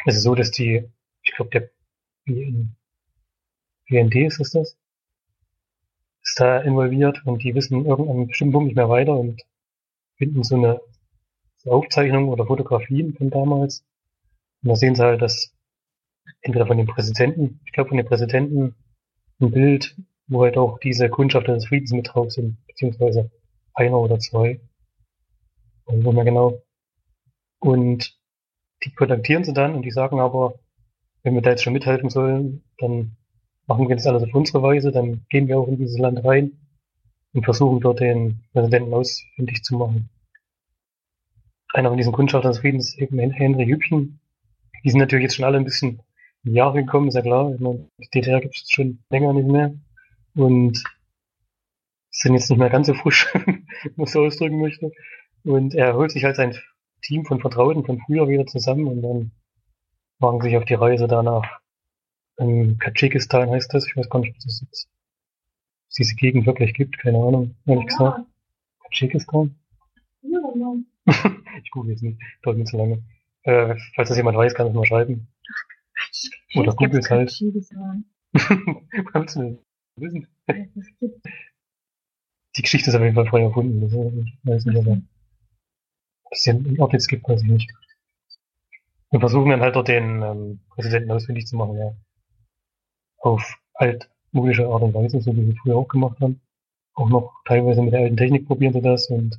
[0.04, 0.88] es ist so, dass die,
[1.22, 1.70] ich glaube, der
[3.88, 4.77] BND ist es das,
[6.22, 9.42] ist da involviert und die wissen irgendeinen bestimmten Punkt nicht mehr weiter und
[10.16, 10.81] finden so eine
[11.64, 13.85] Aufzeichnung oder Fotografien von damals.
[14.62, 15.53] Und da sehen sie halt, dass
[16.40, 18.75] entweder von dem Präsidenten, ich glaube von dem Präsidenten,
[19.40, 19.96] ein Bild,
[20.29, 23.31] wo halt auch diese Kundschafter des Friedens mit drauf sind, beziehungsweise
[23.75, 24.61] einer oder zwei.
[25.85, 26.62] Und wo mehr genau.
[27.59, 28.18] Und
[28.85, 30.59] die kontaktieren sie dann und die sagen aber,
[31.22, 33.16] wenn wir da jetzt schon mithelfen sollen, dann
[33.66, 36.52] machen wir das alles auf unsere Weise, dann gehen wir auch in dieses Land rein
[37.33, 40.09] und versuchen dort den Präsidenten ausfindig zu machen.
[41.72, 44.20] Einer von diesen Kundschaftern des Friedens ist eben Henry Hübchen.
[44.85, 46.00] Die sind natürlich jetzt schon alle ein bisschen
[46.44, 47.52] in die Jahre gekommen, ist ja klar.
[47.52, 49.74] Ich meine, die DDR gibt es schon länger nicht mehr.
[50.35, 50.83] Und
[52.11, 54.90] sind jetzt nicht mehr ganz so frisch, wenn man so ausdrücken möchte.
[55.44, 56.57] Und er holt sich halt sein
[57.02, 59.33] Team von Vertrauten von früher wieder zusammen und dann
[60.18, 61.61] machen sich auf die Reise danach.
[62.38, 64.88] In Tadschikistan heißt das, ich weiß gar nicht, was das ist.
[65.96, 67.88] diese Gegend wirklich gibt, keine Ahnung, ehrlich ja.
[67.88, 68.20] gesagt.
[68.83, 69.55] Tadschikistan?
[70.22, 70.75] Ja, ja.
[71.62, 73.03] ich google jetzt nicht, dauert mir zu lange.
[73.42, 75.29] Äh, falls das jemand weiß, kann es mal schreiben.
[76.55, 77.31] Oder google es halt.
[78.33, 79.59] Woher willst du denn
[79.96, 80.27] wissen?
[82.57, 83.81] Die Geschichte ist auf jeden Fall frei erfunden.
[83.81, 85.01] Das weiß nicht, aber
[86.25, 87.72] ob es den Ort jetzt gibt, weiß ich nicht.
[89.11, 91.94] Wir versuchen dann halt dort den ähm, Präsidenten ausfindig zu machen, ja.
[93.18, 96.40] Auf altmodische Art und Weise, so wie wir früher auch gemacht haben.
[96.94, 99.38] Auch noch teilweise mit der alten Technik probieren sie das und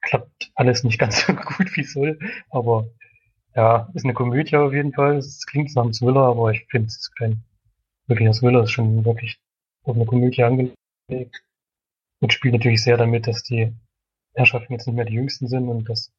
[0.00, 2.18] klappt alles nicht ganz so gut wie soll.
[2.50, 2.88] Aber
[3.54, 5.16] ja, ist eine Komödie auf jeden Fall.
[5.16, 7.42] Es klingt nach einem Thriller, aber ich finde es kein
[8.06, 9.38] wirklicher Thriller, ist schon wirklich
[9.84, 10.76] auf eine Komödie angelegt.
[12.20, 13.72] Und spielt natürlich sehr damit, dass die
[14.34, 16.12] Herrschaften jetzt nicht mehr die jüngsten sind und dass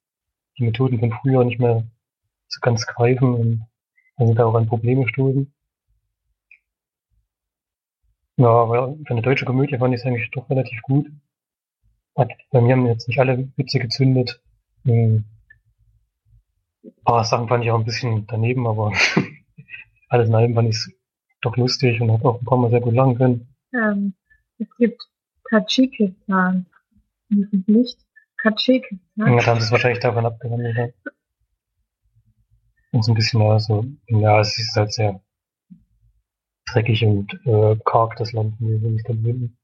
[0.57, 1.85] die Methoden von früher nicht mehr
[2.47, 3.65] so ganz greifen und
[4.15, 5.53] also da auch an Probleme stoßen.
[8.39, 11.11] Ja, aber für eine deutsche Komödie fand ich es eigentlich doch relativ gut.
[12.15, 14.41] Hat, bei mir haben jetzt nicht alle Witze gezündet.
[14.85, 15.25] Hm.
[16.81, 18.93] Ein paar Sachen fand ich auch ein bisschen daneben, aber
[20.09, 20.89] alles in allem fand ich es
[21.41, 23.53] doch lustig und habe auch ein paar Mal sehr gut lachen können.
[23.73, 24.13] Ähm,
[24.57, 25.03] es gibt
[25.49, 26.65] Tadschikistan.
[27.27, 27.99] Nicht
[28.41, 28.99] Tadschikistan.
[29.17, 30.77] Ja, da haben sie es wahrscheinlich davon abgewandelt.
[30.77, 31.11] Ja.
[32.93, 35.21] Und so ein bisschen mehr so, ja, es ist halt sehr
[36.73, 39.57] dreckig und äh, karg, das Land, wie wir es dann finden.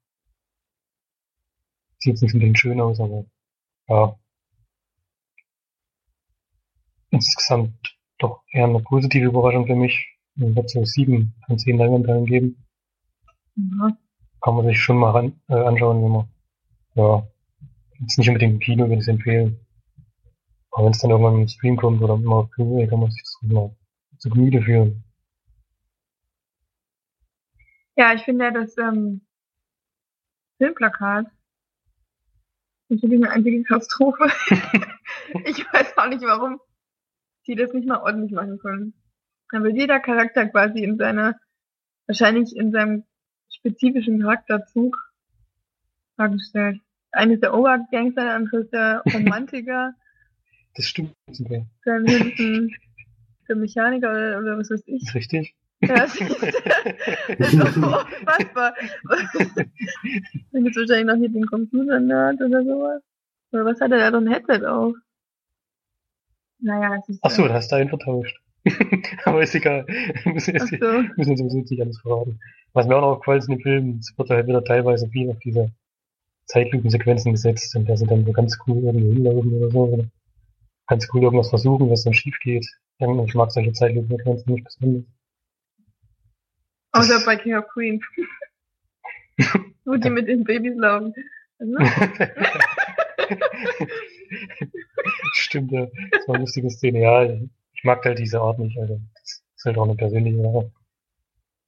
[2.00, 3.26] Sieht nicht unbedingt schön aus, aber
[3.88, 4.20] ja.
[7.10, 10.08] Insgesamt doch eher eine positive Überraschung für mich.
[10.36, 12.65] Ich wird so sieben von zehn Leinwandteilen geben.
[13.56, 13.98] Ja.
[14.41, 16.30] Kann man sich schon mal ran, äh, anschauen, wenn man,
[16.96, 17.28] ja,
[18.02, 19.60] jetzt nicht unbedingt im Kino, würde ich es empfehlen.
[20.72, 23.24] Aber wenn es dann irgendwann im Stream kommt oder mal auf Blu-ray, kann man sich
[23.24, 23.74] das mal
[24.18, 25.05] zu Gemüte führen.
[27.96, 29.22] Ja, ich finde das ähm,
[30.58, 31.28] Filmplakat
[32.88, 34.26] finde eine einzige Katastrophe.
[35.46, 36.60] ich weiß auch nicht, warum
[37.44, 38.94] sie das nicht mal ordentlich machen können.
[39.52, 41.36] Dann wird jeder Charakter quasi in seiner,
[42.08, 43.04] wahrscheinlich in seinem
[43.50, 44.98] spezifischen Charakterzug
[46.18, 46.82] dargestellt.
[47.12, 49.94] Eine ist der Obergangster, der andere ist der Romantiker.
[50.76, 51.66] Das stimmt sogar.
[51.86, 52.76] Dann hinten
[53.48, 55.04] der Mechaniker oder, oder was weiß ich.
[55.04, 55.56] Ist richtig.
[55.82, 58.74] Ja, das ist doch so unfassbar.
[60.52, 63.02] Dann gibt es wahrscheinlich noch hier den Computer-Nerd oder sowas.
[63.52, 64.96] Oder was hat er da doch ein Headset auf?
[66.60, 67.24] Naja, es ist.
[67.24, 68.38] Achso, da hast du einen vertauscht.
[69.26, 69.86] Aber ist egal.
[69.88, 71.04] Wir müssen, jetzt, so.
[71.16, 72.40] müssen uns sowieso nicht alles verraten.
[72.74, 75.30] Was mir auch noch aufgefallen ist in dem Film, es wird halt wieder teilweise viel
[75.30, 75.72] auf diese
[76.48, 79.84] Zeitlupensequenzen gesetzt und da sind dann so ganz cool irgendwie hinlaufen oder so.
[79.84, 80.06] Oder
[80.88, 82.66] ganz cool irgendwas versuchen, was dann schief geht.
[82.98, 85.06] Ich mag solche Zeitlupensequenzen nicht besonders.
[86.96, 88.04] Außer bei King of Queens.
[89.86, 91.14] Wo die mit den Babys laufen.
[91.60, 91.76] Also,
[95.34, 95.88] Stimmt, ja.
[96.12, 97.02] Das war eine lustige Szene.
[97.02, 97.24] Ja,
[97.74, 98.78] ich mag halt diese Art nicht.
[98.80, 100.72] Also, das ist halt auch eine persönliche Sache.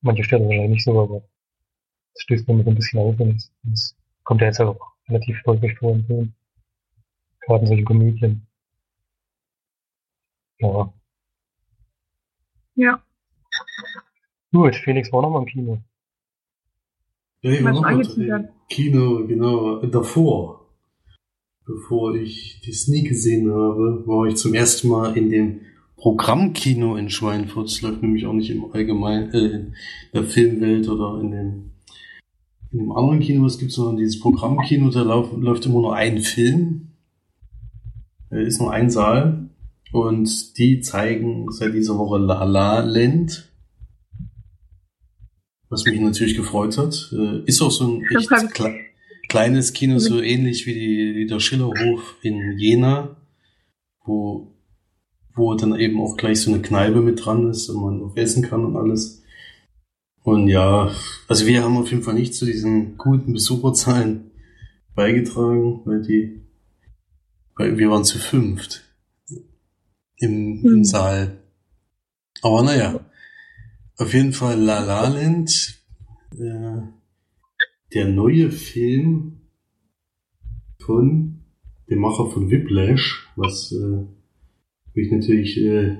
[0.01, 1.21] Manche stellen wahrscheinlich nicht so, aber
[2.13, 3.19] das stößt mir so ein bisschen auf.
[3.19, 6.33] Und das, das kommt ja jetzt auch relativ häufig vor im Film.
[7.41, 8.47] Gerade in solchen Komödien.
[10.59, 10.93] Ja.
[12.75, 13.01] ja.
[14.57, 15.77] Gut, Felix war noch mal im Kino.
[17.43, 18.49] Ja, ich war Was noch mal angeteasert.
[18.69, 20.65] Kino, genau, davor.
[21.63, 25.61] Bevor ich die Sneak gesehen habe, war ich zum ersten Mal in dem
[25.95, 27.67] Programmkino in Schweinfurt.
[27.67, 29.75] Das läuft nämlich auch nicht im Allgemeinen, äh, in
[30.11, 31.71] der Filmwelt oder in dem,
[32.71, 36.17] in dem anderen Kino, was gibt's sondern dieses Programmkino, da lauf, läuft immer nur ein
[36.17, 36.93] Film.
[38.31, 39.51] Da ist nur ein Saal.
[39.91, 43.47] Und die zeigen seit dieser Woche La La Land.
[45.69, 47.11] Was mich natürlich gefreut hat.
[47.11, 48.79] Äh, Ist auch so ein echt kle
[49.27, 53.17] kleines Kino, so ähnlich wie, die, wie der Schillerhof in Jena,
[54.05, 54.53] wo,
[55.35, 58.43] wo dann eben auch gleich so eine Kneipe mit dran ist und man auch essen
[58.43, 59.23] kann und alles.
[60.23, 60.91] Und ja,
[61.27, 64.31] also wir haben auf jeden Fall nicht zu diesen guten Besucherzahlen
[64.95, 66.41] beigetragen, weil die,
[67.55, 68.83] weil wir waren zu fünft
[70.17, 70.83] im, im Hm.
[70.83, 71.37] Saal.
[72.41, 72.99] Aber naja,
[73.97, 75.83] auf jeden Fall La La Land,
[76.33, 76.81] äh,
[77.93, 79.41] der neue Film
[80.79, 81.43] von
[81.89, 84.05] dem Macher von Whiplash, was äh,
[84.93, 85.97] mich natürlich äh,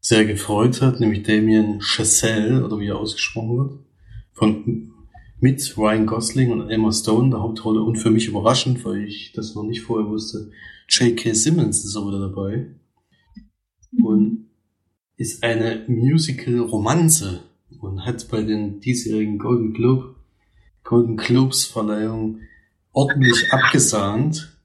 [0.00, 3.78] sehr gefreut hat, nämlich Damien Chazelle, oder wie er ausgesprochen wird,
[4.32, 4.92] von
[5.42, 9.54] mit Ryan Gosling und Emma Stone der Hauptrolle und für mich überraschend, weil ich das
[9.54, 10.50] noch nicht vorher wusste,
[10.88, 11.32] J.K.
[11.34, 12.74] Simmons ist auch wieder dabei
[14.02, 14.49] und
[15.20, 17.42] ist eine Musical-Romanze
[17.78, 20.14] und hat bei den diesjährigen Golden Globe
[20.82, 22.40] Golden Globes Verleihung
[22.92, 24.58] ordentlich abgesahnt.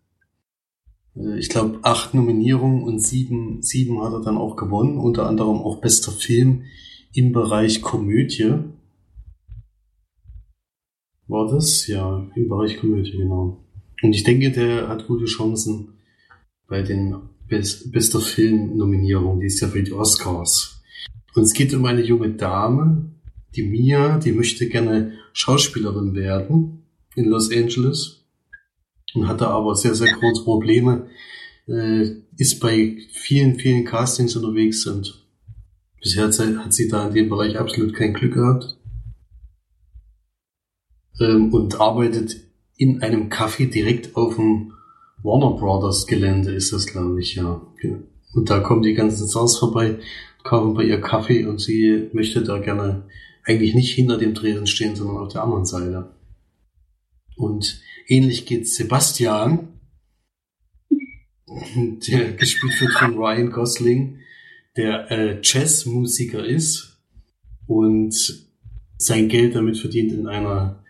[1.13, 5.57] Äh, Ich glaube, acht Nominierungen und sieben, sieben hat er dann auch gewonnen, unter anderem
[5.57, 6.63] auch bester Film
[7.13, 8.59] im Bereich Komödie.
[11.27, 11.85] War das?
[11.87, 13.61] Ja, im Bereich Komödie, genau.
[14.01, 15.95] Und ich denke, der hat gute Chancen
[16.67, 17.13] bei den
[17.47, 20.81] Best, bester Film-Nominierungen, die ist ja für die Oscars.
[21.35, 23.11] Und es geht um eine junge Dame,
[23.55, 28.25] die Mia, die möchte gerne Schauspielerin werden in Los Angeles
[29.13, 31.07] und hatte aber sehr, sehr große Probleme,
[31.67, 35.25] äh, ist bei vielen, vielen Castings unterwegs und
[36.01, 38.77] bisher hat sie, hat sie da in dem Bereich absolut kein Glück gehabt
[41.19, 42.37] ähm, und arbeitet
[42.77, 44.73] in einem Café direkt auf dem
[45.25, 47.59] Warner Brothers Gelände ist das, glaube ich, ja.
[48.33, 49.97] Und da kommen die ganzen Stars vorbei,
[50.43, 53.07] kaufen bei ihr Kaffee und sie möchte da gerne
[53.43, 56.11] eigentlich nicht hinter dem Tresen stehen, sondern auf der anderen Seite.
[57.35, 59.79] Und ähnlich geht Sebastian,
[62.07, 64.19] der gespielt wird von Ryan Gosling,
[64.77, 66.99] der äh, Jazzmusiker ist
[67.65, 68.13] und
[68.97, 70.84] sein Geld damit verdient, in einer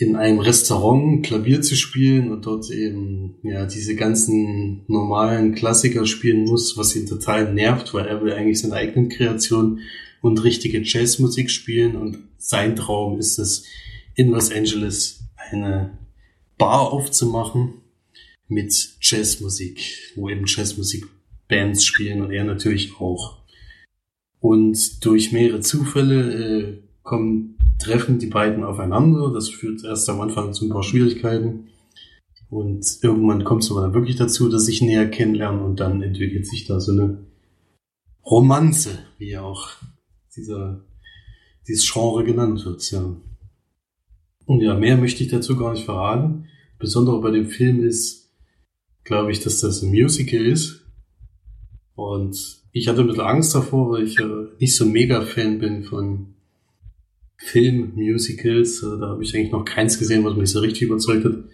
[0.00, 6.44] in einem Restaurant Klavier zu spielen und dort eben ja diese ganzen normalen Klassiker spielen
[6.44, 9.80] muss, was ihn total nervt, weil er will eigentlich seine eigenen Kreationen
[10.22, 13.64] und richtige Jazzmusik spielen und sein Traum ist es,
[14.14, 15.98] in Los Angeles eine
[16.56, 17.74] Bar aufzumachen
[18.48, 23.42] mit Jazzmusik, wo eben Jazzmusik-Bands spielen und er natürlich auch.
[24.40, 29.32] Und durch mehrere Zufälle äh, kommen, treffen die beiden aufeinander.
[29.32, 31.68] Das führt erst am Anfang zu ein paar Schwierigkeiten.
[32.48, 36.46] Und irgendwann kommt es aber dann wirklich dazu, dass sich näher kennenlernen und dann entwickelt
[36.46, 37.26] sich da so eine
[38.26, 39.68] Romanze, wie auch
[40.36, 40.84] dieser,
[41.66, 43.16] dieses Genre genannt wird, ja.
[44.46, 46.48] Und ja, mehr möchte ich dazu gar nicht verraten.
[46.78, 48.32] Besondere bei dem Film ist,
[49.04, 50.84] glaube ich, dass das ein Musical ist.
[51.94, 55.84] Und ich hatte ein bisschen Angst davor, weil ich äh, nicht so ein Mega-Fan bin
[55.84, 56.34] von
[57.40, 58.82] Film-Musicals.
[58.82, 61.44] Äh, da habe ich eigentlich noch keins gesehen, was mich so richtig überzeugt hat.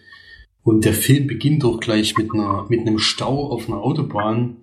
[0.62, 4.57] Und der Film beginnt doch gleich mit einer, mit einem Stau auf einer Autobahn,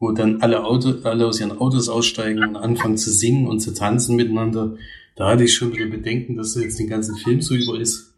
[0.00, 3.72] wo dann alle Auto, alle aus ihren Autos aussteigen und anfangen zu singen und zu
[3.72, 4.76] tanzen miteinander.
[5.14, 8.12] Da hatte ich schon bisschen Bedenken, dass das jetzt den ganzen Film so über ist.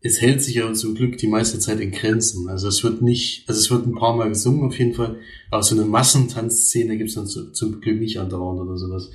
[0.00, 2.48] Es hält sich aber zum Glück die meiste Zeit in Grenzen.
[2.48, 5.18] Also es wird nicht, also es wird ein paar Mal gesungen auf jeden Fall,
[5.50, 9.10] aber so eine Massentanzszene gibt es dann zu, zum Glück nicht andauernd oder sowas,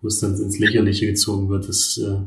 [0.00, 1.68] wo es dann ins Lächerliche gezogen wird.
[1.68, 2.20] Das äh,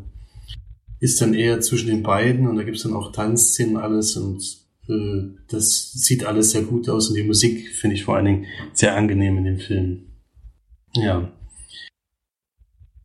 [1.00, 4.16] ist dann eher zwischen den beiden und da gibt es dann auch Tanzszenen und alles
[4.16, 4.42] und
[4.88, 8.46] äh, das sieht alles sehr gut aus und die Musik finde ich vor allen Dingen
[8.74, 10.04] sehr angenehm in dem Film.
[10.96, 11.32] Ja.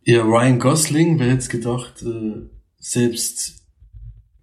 [0.04, 3.62] Ja, Ryan Gosling, wer hätte gedacht, äh, selbst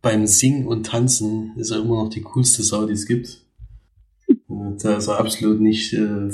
[0.01, 3.41] beim Singen und Tanzen ist er immer noch die coolste Sau, die es gibt.
[4.27, 4.33] Äh,
[4.81, 6.29] Da ist er absolut nicht, äh,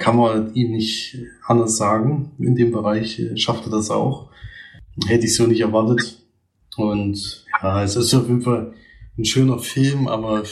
[0.00, 2.32] kann man ihm nicht anders sagen.
[2.38, 4.30] In dem Bereich äh, schafft er das auch.
[5.06, 6.18] Hätte ich so nicht erwartet.
[6.76, 8.72] Und ja, es ist auf jeden Fall
[9.16, 10.42] ein schöner Film, aber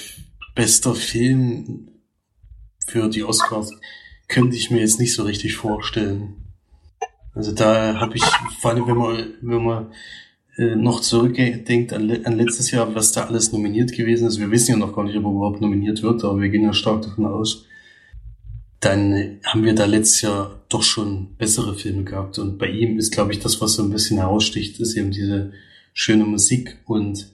[0.54, 1.88] bester Film
[2.86, 3.72] für die Oscars
[4.28, 6.44] könnte ich mir jetzt nicht so richtig vorstellen.
[7.34, 8.24] Also da habe ich,
[8.60, 9.86] vor allem wenn man, wenn man
[10.56, 14.38] äh, noch zurückdenkt an, an letztes Jahr, was da alles nominiert gewesen ist.
[14.38, 16.74] Wir wissen ja noch gar nicht, ob er überhaupt nominiert wird, aber wir gehen ja
[16.74, 17.64] stark davon aus.
[18.80, 22.38] Dann haben wir da letztes Jahr doch schon bessere Filme gehabt.
[22.38, 25.52] Und bei ihm ist, glaube ich, das, was so ein bisschen heraussticht, ist eben diese
[25.92, 27.32] schöne Musik und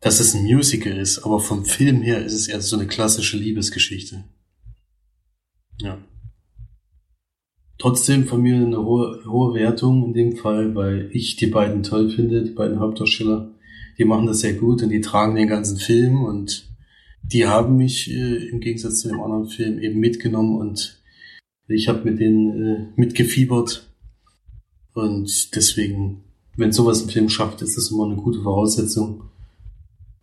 [0.00, 1.18] dass es ein Musical ist.
[1.24, 4.24] Aber vom Film her ist es eher so eine klassische Liebesgeschichte.
[5.80, 5.98] Ja.
[7.78, 12.08] Trotzdem von mir eine hohe, hohe Wertung in dem Fall, weil ich die beiden toll
[12.08, 13.52] finde, die beiden Hauptdarsteller.
[13.98, 16.65] Die machen das sehr gut und die tragen den ganzen Film und
[17.32, 21.02] die haben mich äh, im Gegensatz zu dem anderen Film eben mitgenommen und
[21.68, 23.88] ich habe mit denen äh, mitgefiebert
[24.96, 26.24] und deswegen,
[26.56, 29.24] wenn sowas ein Film schafft, ist das immer eine gute Voraussetzung.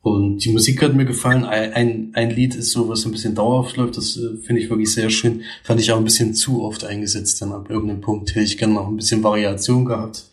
[0.01, 1.45] Und die Musik hat mir gefallen.
[1.45, 3.97] Ein, ein, Lied ist so, was ein bisschen dauerhaft läuft.
[3.97, 5.43] Das äh, finde ich wirklich sehr schön.
[5.63, 7.41] Fand ich auch ein bisschen zu oft eingesetzt.
[7.41, 10.25] Dann ab irgendeinem Punkt hätte ich gerne noch ein bisschen Variation gehabt.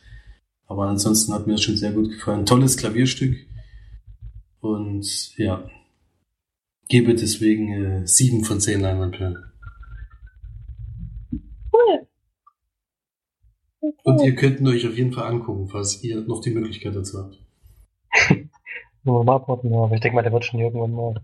[0.66, 2.46] Aber ansonsten hat mir das schon sehr gut gefallen.
[2.46, 3.36] Tolles Klavierstück.
[4.60, 5.68] Und ja,
[6.90, 9.38] gebe deswegen äh, sieben von zehn Leinwandperlen.
[11.72, 12.06] Cool.
[14.02, 17.18] Und ihr könnt ihn euch auf jeden Fall angucken, falls ihr noch die Möglichkeit dazu
[17.18, 17.38] habt.
[19.04, 19.72] Nur mal abwarten.
[19.72, 21.14] Aber ich denke mal, der wird schon irgendwann mal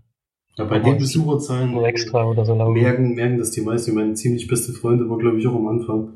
[0.55, 3.93] Ja, bei den Besucherzahlen nur extra oder so merken, merken das die meisten.
[3.93, 6.13] Meine ziemlich beste Freunde war, glaube ich, auch am Anfang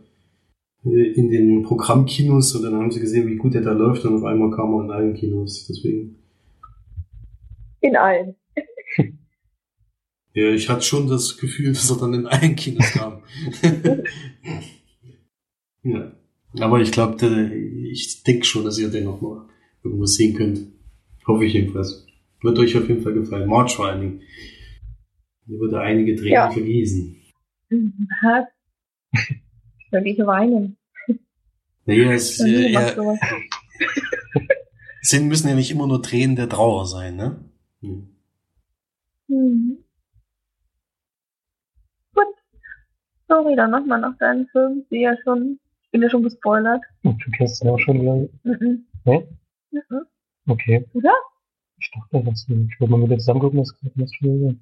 [0.86, 4.16] äh, in den Programmkinos und dann haben sie gesehen, wie gut der da läuft und
[4.16, 5.68] auf einmal kam er in allen Kinos.
[5.68, 6.16] Deswegen.
[7.82, 8.36] In allen.
[10.34, 13.24] Ja, ich hatte schon das Gefühl, dass er dann in allen Kinos kam.
[15.84, 16.12] ja.
[16.60, 17.52] Aber ich glaube,
[17.92, 19.48] ich denke schon, dass ihr den noch mal
[19.84, 20.68] irgendwo sehen könnt.
[21.26, 22.06] Hoffe ich jedenfalls.
[22.42, 23.48] Wird euch auf jeden Fall gefallen.
[23.48, 24.22] March vor allen Dingen.
[25.46, 26.52] Hier würde einige Tränen Ja.
[26.52, 27.16] vergießen.
[27.70, 28.46] Was?
[29.92, 30.78] Soll ich weinen?
[31.86, 32.96] Naja, es äh, ja,
[35.02, 37.44] sind müssen ja nicht immer nur Tränen der Trauer sein, ne?
[37.82, 38.08] Hm.
[39.28, 39.78] Mhm.
[42.14, 42.26] Gut.
[43.32, 44.86] Sorry, dann mach mal noch deinen Film.
[44.90, 46.82] Ich ja schon, ich bin ja schon gespoilert.
[47.04, 48.28] Hm, Du kennst den auch schon wieder.
[48.44, 48.86] Mhm.
[49.06, 49.26] Nee?
[49.72, 50.02] Mhm.
[50.48, 50.86] Okay.
[50.94, 51.14] Oder?
[51.80, 54.56] Ich dachte, das, ich würde mal wieder zusammen gucken, das kann das schon wieder.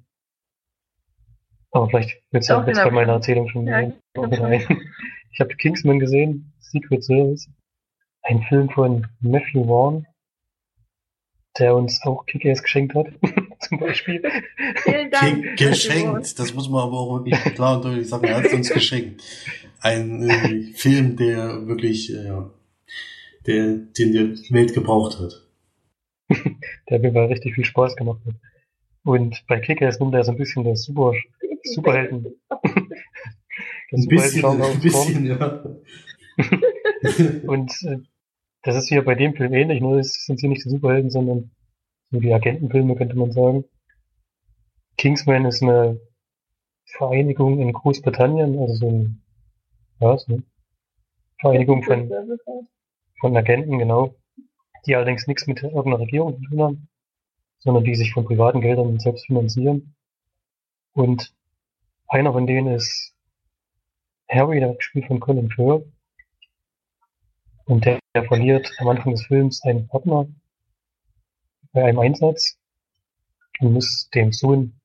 [1.72, 3.94] Aber vielleicht du Doch, auch jetzt bei meiner Erzählung schon Ja, sehen.
[4.14, 4.62] ich hab Wieder ein.
[5.32, 7.48] Ich habe Kingsman gesehen, Secret Service.
[8.22, 10.06] Ein Film von Matthew Vaughn,
[11.58, 13.06] der uns auch Kick-Ass geschenkt hat,
[13.70, 14.20] zum Beispiel.
[14.82, 15.56] Vielen Dank.
[15.56, 18.52] Ge geschenkt, das muss man aber auch wirklich klar und deutlich sagen, er hat es
[18.52, 19.22] uns geschenkt.
[19.80, 22.50] Ein äh, Film, der wirklich, äh, ja,
[23.46, 25.46] der, den die Welt gebraucht hat.
[26.90, 28.34] der mir mal richtig viel Spaß gemacht hat.
[29.04, 31.14] Und bei Kick-Ass nimmt er so ein bisschen das Super,
[31.62, 32.34] Superhelden.
[32.48, 32.60] das
[33.92, 35.64] Ein bisschen, ein bisschen, ja.
[37.46, 37.98] Und äh,
[38.62, 41.50] das ist hier bei dem Film ähnlich, nur es sind hier nicht die Superhelden, sondern
[42.10, 43.64] so die Agentenfilme, könnte man sagen.
[44.96, 46.00] Kingsman ist eine
[46.84, 49.22] Vereinigung in Großbritannien, also so ein,
[50.00, 50.42] ja, so eine
[51.40, 52.10] Vereinigung von,
[53.20, 54.14] von Agenten, genau,
[54.86, 56.88] die allerdings nichts mit irgendeiner Regierung zu tun haben,
[57.60, 59.94] sondern die sich von privaten Geldern selbst finanzieren.
[60.92, 61.32] Und
[62.08, 63.14] einer von denen ist
[64.28, 65.86] Harry, der gespielt von Colin Firth.
[67.66, 70.26] Und der, der verliert am Anfang des Films einen Partner
[71.72, 72.58] bei einem Einsatz
[73.60, 74.80] und muss dem Sohn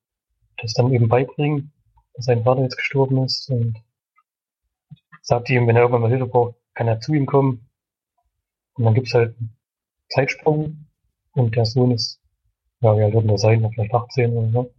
[0.57, 1.73] das dann eben beibringen,
[2.13, 3.81] dass sein Vater jetzt gestorben ist und
[5.21, 7.67] sagt ihm, wenn er irgendwann mal Hilfe braucht, kann er zu ihm kommen.
[8.73, 9.55] Und dann gibt's halt einen
[10.09, 10.87] Zeitsprung
[11.33, 12.21] und der Sohn ist,
[12.81, 13.69] ja, wie alt wird der sein?
[13.73, 14.73] Vielleicht 18 oder so.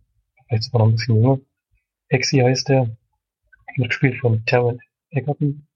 [0.47, 1.39] Vielleicht sogar noch ein bisschen jünger.
[2.09, 2.97] Exi heißt der.
[3.77, 4.81] Wird gespielt von Taron
[5.11, 5.67] Egerton.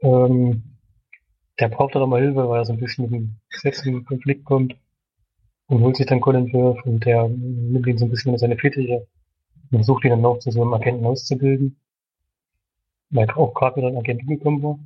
[0.00, 0.78] Ähm,
[1.60, 4.44] der braucht dann mal Hilfe, weil er so ein bisschen mit dem Gesetz in Konflikt
[4.44, 4.74] kommt
[5.72, 8.58] und holt sich dann Colin Firth und der nimmt ihn so ein bisschen unter seine
[8.58, 9.06] Fittiche
[9.70, 11.80] und versucht ihn dann noch zu so einem Agenten auszubilden.
[13.08, 14.78] Weil auch gerade wieder ein Agent umgekommen war.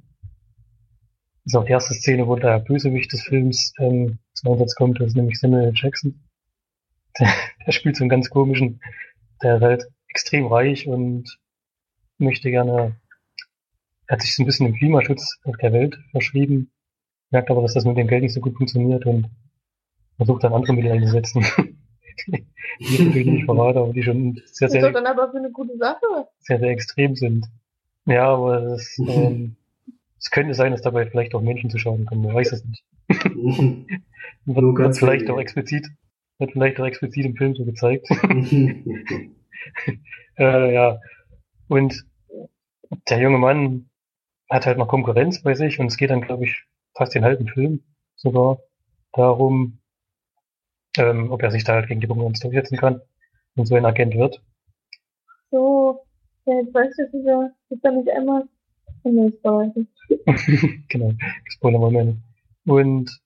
[1.45, 5.01] Das ist auch die erste Szene, wo der Bösewicht des Films ähm, zum Einsatz kommt,
[5.01, 6.21] das ist nämlich Samuel Jackson.
[7.19, 7.33] Der,
[7.67, 8.79] der spielt so einen ganz komischen,
[9.43, 11.39] der ist halt extrem reich und
[12.19, 13.01] möchte gerne,
[14.07, 16.71] er hat sich so ein bisschen dem Klimaschutz der Welt verschrieben,
[17.31, 19.31] merkt aber, dass das mit dem Geld nicht so gut funktioniert und
[20.17, 21.45] versucht dann andere Mittel einzusetzen.
[22.29, 22.45] die
[22.81, 25.39] ich natürlich nicht verrate, aber die schon sehr, Das ist doch sehr, dann aber für
[25.39, 26.29] eine gute Sache.
[26.41, 27.47] sehr, sehr extrem sind.
[28.07, 29.57] Ja, aber das, ähm,
[30.19, 32.85] es könnte sein, dass dabei vielleicht auch Menschen zu schaden kommen, man weiß es nicht.
[34.45, 35.89] Wird, wird vielleicht auch explizit,
[36.39, 38.09] wird vielleicht auch explizit im Film so gezeigt.
[40.39, 41.01] Äh, ja.
[41.67, 42.05] Und
[43.09, 43.89] der junge Mann
[44.51, 46.65] hat halt noch Konkurrenz bei sich und es geht dann, glaube ich,
[46.95, 47.83] fast den halben Film
[48.15, 48.59] sogar
[49.13, 49.79] darum,
[50.99, 53.01] ähm, ob er sich da halt gegen die Konkurrenz durchsetzen kann
[53.57, 54.43] und so ein Agent wird.
[55.51, 56.05] So,
[56.45, 58.49] ja, jetzt weißt du, dieser, ist da nicht einmal.
[59.05, 59.39] Nicht.
[60.89, 61.13] genau,
[61.49, 62.17] Spoiler mal mehr.
[62.67, 63.21] Und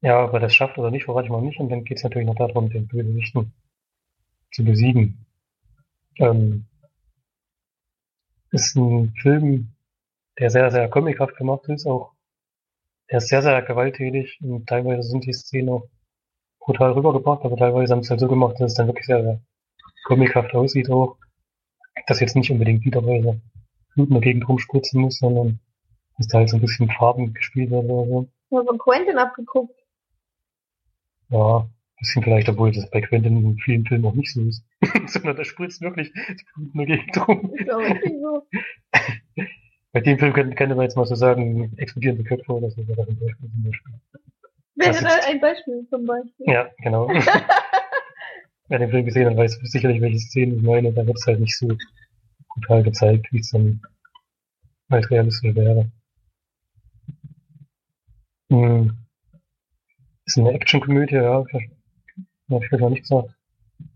[0.00, 1.58] ja, ob er das schafft oder nicht, verrate ich mal nicht.
[1.58, 3.52] Und dann geht es natürlich noch darum, den Bösewichten
[4.52, 5.26] zu besiegen.
[6.18, 6.66] Ähm,
[8.52, 9.72] ist ein Film,
[10.38, 12.12] der sehr, sehr comichaft gemacht ist, auch
[13.10, 15.88] der ist sehr, sehr gewalttätig und teilweise sind die Szenen auch
[16.64, 19.22] brutal rübergebracht, aber teilweise haben sie es halt so gemacht, dass es dann wirklich sehr,
[19.22, 19.40] sehr
[20.04, 21.16] comichaft aussieht auch,
[22.06, 23.40] dass jetzt nicht unbedingt wiederweise
[23.94, 25.60] Blut in der Gegend rumspritzen muss, sondern
[26.18, 28.06] dass da halt so ein bisschen Farben gespielt werden oder
[28.50, 28.56] so.
[28.56, 29.78] Habe von Quentin abgeguckt.
[31.30, 34.64] Ja, ein bisschen vielleicht, obwohl das bei Quentin in vielen Filmen auch nicht so ist.
[35.06, 37.54] sondern da spritzt wirklich das Blut in der Gegend rum.
[37.54, 38.46] Ist auch wirklich so.
[39.92, 42.96] Bei dem Film könnte, könnte man jetzt mal so sagen, explodierende Köpfe oder so, wäre
[42.96, 43.92] das ein Beispiel zum Beispiel.
[44.82, 46.46] Wäre da ein Beispiel zum Beispiel.
[46.46, 47.08] Ja, genau.
[48.68, 50.92] Wer den Film gesehen hat, weiß sicherlich, welche Szenen ich meine.
[50.92, 51.68] Da wird es halt nicht so
[52.54, 53.80] brutal gezeigt, wie es dann
[54.90, 55.90] halt realistisch wäre.
[58.50, 58.96] Hm.
[60.24, 61.44] Ist eine Actionkomödie, ja.
[61.52, 61.70] ich-
[62.48, 63.30] vielleicht noch nicht gesagt.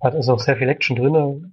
[0.02, 1.52] Hat also auch sehr viel Action drinne,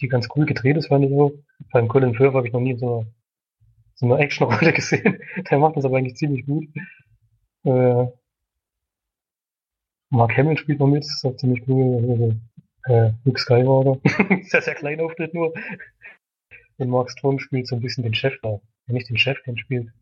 [0.00, 1.32] die ganz cool gedreht ist, fand ich auch.
[1.70, 3.06] Vor allem Colin Firth habe ich noch nie so
[3.94, 5.18] so einer Actionrolle gesehen.
[5.50, 6.66] Der macht das aber eigentlich ziemlich gut.
[7.64, 8.06] Äh,
[10.10, 12.10] Mark Hamill spielt noch mit, ist auch ziemlich cool.
[12.10, 12.34] Also,
[12.84, 14.00] äh, Luke Skywalker.
[14.44, 15.54] sehr, sehr kleiner Auftritt nur.
[16.78, 18.60] Und Mark Strong spielt so ein bisschen den Chef da.
[18.86, 19.92] Nicht den Chef, den spielt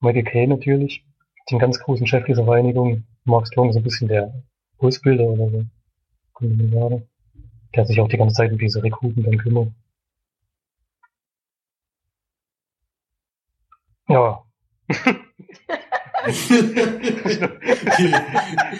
[0.00, 1.04] Michael Caine natürlich.
[1.50, 3.04] Den ganz großen Chef dieser Vereinigung.
[3.24, 4.32] Mark Strong so ein bisschen der
[4.78, 5.64] Ausbilder oder so.
[6.40, 7.08] Sagen.
[7.74, 9.72] Der sich auch die ganze Zeit um diese Rekruten dann kümmert.
[14.08, 14.44] Ja.
[16.26, 16.50] Ich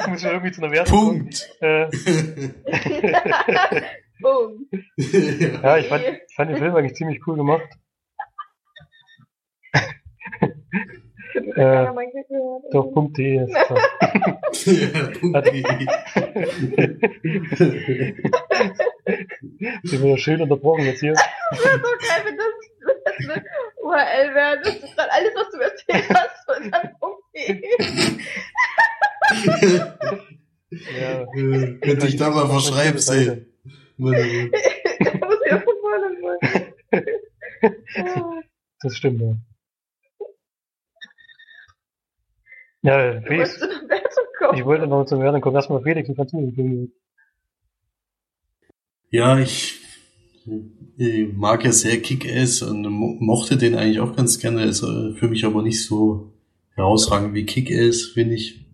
[0.09, 1.19] muss schon irgendwie zu einer Wertung.
[1.19, 1.51] Punkt.
[1.61, 1.87] Äh,
[4.21, 4.69] Boom.
[4.97, 7.69] ja, ich fand, ich fand den Film eigentlich ziemlich cool gemacht.
[11.57, 11.87] Äh.
[12.73, 13.81] Doch, Punkt.de ist klar.
[14.65, 15.47] ja, Punkt.
[19.83, 21.15] Sind wir ja schön unterbrochen jetzt hier.
[21.15, 22.47] Das ist so geil, wenn das,
[23.05, 23.45] das eine
[23.83, 24.61] URL wäre.
[24.63, 26.49] Das ist dann alles, was du erzählt hast.
[26.57, 27.22] Und dann okay.
[30.99, 32.99] Ja, Äh, Könnte ich da mal verschreiben.
[32.99, 33.35] Da
[33.99, 36.39] muss ich von vorne mal.
[38.81, 39.37] das stimmt, ja.
[42.85, 43.61] Ja, Du Felix,
[44.55, 45.55] ich wollte noch zur Wertung kommen.
[45.57, 46.91] Erstmal Felix, wie fandst du?
[49.11, 49.79] Ja, ich
[50.99, 54.65] äh, mag ja sehr Kick-Ass und mo mochte den eigentlich auch ganz gerne.
[54.65, 56.32] Ist äh, für mich aber nicht so
[56.75, 58.67] herausragend wie Kick-Ass, finde ich.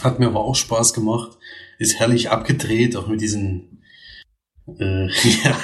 [0.00, 1.38] Hat mir aber auch Spaß gemacht.
[1.78, 3.82] Ist herrlich abgedreht, auch mit diesen,
[4.78, 5.06] äh,
[5.44, 5.58] ja,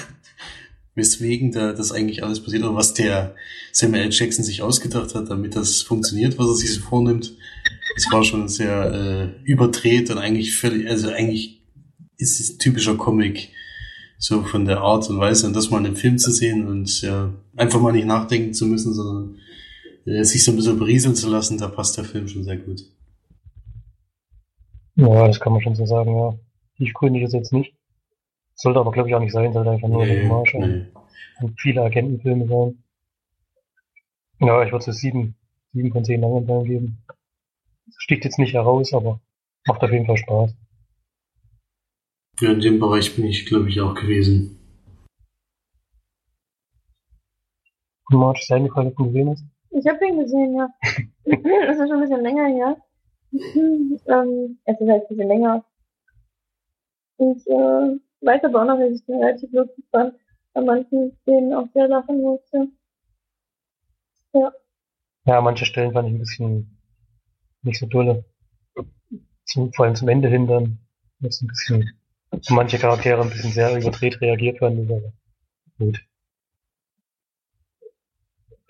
[0.94, 3.34] weswegen da das eigentlich alles passiert oder was der
[3.72, 4.12] Samuel L.
[4.12, 7.34] Jackson sich ausgedacht hat, damit das funktioniert, was er sich so vornimmt.
[7.94, 11.62] Das war schon sehr äh, überdreht und eigentlich völlig, also eigentlich
[12.18, 13.50] ist es ein typischer Comic,
[14.18, 17.00] so von der Art und Weise und das mal in einem Film zu sehen und
[17.00, 19.38] ja, einfach mal nicht nachdenken zu müssen, sondern
[20.04, 22.82] sich so ein bisschen berieseln zu lassen, da passt der Film schon sehr gut.
[24.96, 26.38] Ja, das kann man schon so sagen, ja.
[26.76, 27.74] Tiefgründig ist jetzt nicht.
[28.54, 30.86] Sollte aber, glaube ich, auch nicht sein, sollte einfach nur eine Hommage an, nee.
[31.38, 32.82] an viele Agentenfilme sein.
[34.40, 35.34] Ja, ich würde so sieben,
[35.72, 37.02] sieben von zehn Leinwandperlen geben.
[37.98, 39.20] Sticht jetzt nicht heraus, aber
[39.66, 40.54] macht auf jeden Fall Spaß.
[42.40, 44.58] Ja, in dem Bereich bin ich, glaube ich, auch gewesen.
[48.10, 49.44] Marge, ist dir eingefallen, dass du gesehen hast?
[49.70, 50.68] Ich habe ihn gesehen, ja.
[51.24, 52.76] das ist schon ein bisschen länger her.
[53.32, 55.64] ähm, es ist halt ein bisschen länger.
[57.18, 60.14] Ich äh, weiß aber auch noch, dass ich den relativ lustig fand.
[60.52, 62.68] Bei manchen Szenen auch sehr lachen musste.
[65.26, 66.78] Ja, manche Stellen fand ich ein bisschen
[67.62, 68.24] nicht so dolle.
[69.44, 70.78] Zum, vor allem zum Ende hin dann.
[71.20, 71.90] Jetzt ein bisschen,
[72.48, 75.12] manche Charaktere ein bisschen sehr überdreht reagiert werden, aber
[75.78, 76.00] gut.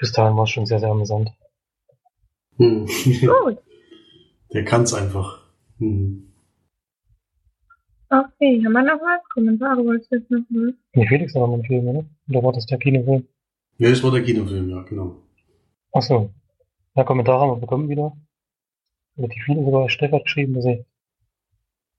[0.01, 1.31] Bis dahin war es schon sehr, sehr amüsant.
[2.57, 2.87] Hm.
[2.87, 3.59] Gut.
[4.53, 5.47] Der kann's einfach.
[5.79, 6.33] Hm.
[8.09, 9.21] Okay, haben wir noch was?
[9.33, 10.75] Kommentare wolltest du jetzt noch ne?
[10.95, 12.05] Nee, Felix hat noch einen Film, oder?
[12.29, 13.29] Oder war das der Kinofilm?
[13.79, 15.17] Ja, das war der Kinofilm, ja, genau.
[15.93, 16.31] Ach so.
[16.97, 18.17] Ja, Kommentare haben wir bekommen wieder.
[19.17, 19.89] Relativ viele sogar.
[19.89, 20.85] Steff hat geschrieben, dass er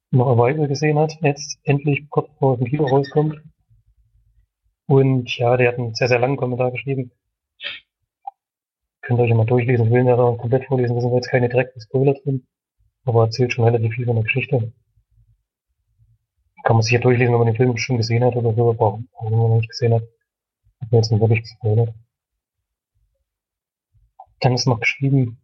[0.09, 1.17] noch Arrival gesehen hat.
[1.21, 3.41] Jetzt endlich kurz es im Kino rauskommt.
[4.87, 7.11] Und ja, der hat einen sehr, sehr langen Kommentar geschrieben.
[9.01, 9.85] Könnt ihr euch mal durchlesen.
[9.87, 10.95] Ich will ihn ja da komplett vorlesen.
[10.95, 12.45] Da sind jetzt keine direkten Spoiler drin.
[13.05, 14.71] Aber erzählt schon relativ viel von der Geschichte.
[16.63, 18.85] Kann man sich ja durchlesen, wenn man den Film schon gesehen hat oder so, aber
[18.85, 20.03] auch wenn man ihn noch nicht gesehen hat.
[20.81, 21.93] Hat mir jetzt nicht wirklich gespoilert.
[24.39, 25.39] Dann ist noch geschrieben,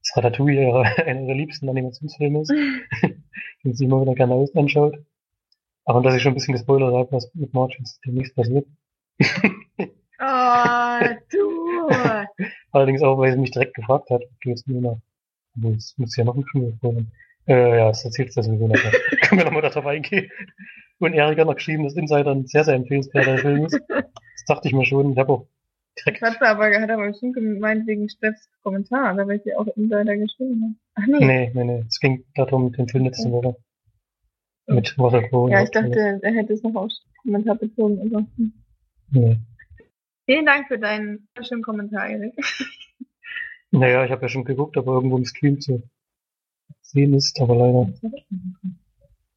[0.00, 2.50] dass Ratatouille ihre, einer ihrer liebsten Animationsfilme ist,
[3.64, 4.98] den sie immer wieder gerne aus- anschaut.
[5.84, 8.66] Aber dass ich schon ein bisschen gespoilert habe, was mit Margins demnächst passiert.
[10.24, 11.00] Oh,
[11.32, 11.88] du.
[12.72, 15.00] Allerdings auch, weil sie mich direkt gefragt hat, ob du jetzt nur noch,
[15.56, 17.10] obwohl es muss ja noch ein Film spoilern.
[17.48, 18.92] Äh, ja, das erzählst du ja sowieso nachher.
[19.22, 20.30] Können wir nochmal darauf eingehen.
[21.00, 23.80] Und Erik hat noch geschrieben, dass Insider ein sehr, sehr empfehlenswerter Film ist.
[23.88, 25.12] Das dachte ich mir schon.
[25.12, 25.46] Ich habe auch
[25.98, 29.66] direkt, Hat aber, hat aber bestimmt gemeint wegen Steffs Kommentar, da weil ich ja auch
[29.76, 30.74] Insider geschrieben habe.
[30.94, 31.26] Ach nee.
[31.26, 33.56] nee, nee, nee, es ging darum, den Film letzte Woche.
[34.68, 35.50] Mit Crowe.
[35.50, 36.92] Ja, ich dachte, er hätte es noch auf
[37.22, 38.00] Kommentar bezogen.
[38.00, 38.64] Ansonsten.
[39.10, 39.38] Nee.
[40.24, 42.34] Vielen Dank für deinen schönen Kommentar, Erik.
[43.74, 45.82] Naja, ich habe ja schon geguckt, ob er irgendwo im Stream zu
[46.82, 47.92] sehen ist, aber leider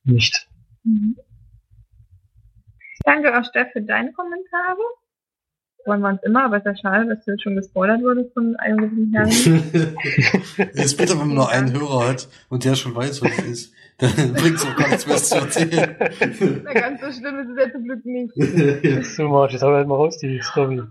[0.03, 0.49] nicht.
[0.83, 1.17] Mhm.
[3.05, 4.81] Danke auch Steff für deine Kommentare.
[5.85, 8.33] Wollen wir uns immer, aber es ist ja schade, dass du jetzt schon gespoilert wurdest
[8.33, 9.29] von einem gewissen Herrn.
[10.73, 13.73] Jetzt bitte, wenn man nur einen Hörer hat und der schon weiß, was es ist,
[13.99, 15.95] dann bringt es auch gar nichts mehr zu erzählen.
[16.63, 19.05] Na, ganz so schlimm ist es ja zum Glück nicht.
[19.15, 20.81] So, Marge, jetzt hau halt mal raus, die Story.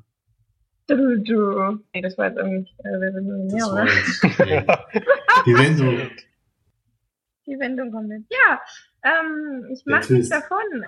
[0.87, 1.81] Du, du.
[1.93, 3.87] Nee, das war jetzt irgendwie, äh, wer will mehr, oder?
[3.87, 4.23] jetzt
[5.47, 5.99] die Wendung.
[7.47, 8.31] Die Sendung kommt jetzt.
[8.31, 8.61] Ja,
[9.03, 10.87] ähm, ich mach mich davon.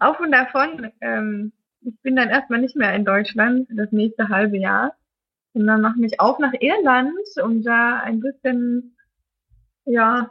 [0.00, 0.90] Auf und davon.
[1.00, 1.52] Ähm,
[1.86, 4.94] ich bin dann erstmal nicht mehr in Deutschland das nächste halbe Jahr.
[5.52, 7.12] Und dann mache mich auf nach Irland,
[7.42, 8.96] um da ein bisschen,
[9.84, 10.30] ja,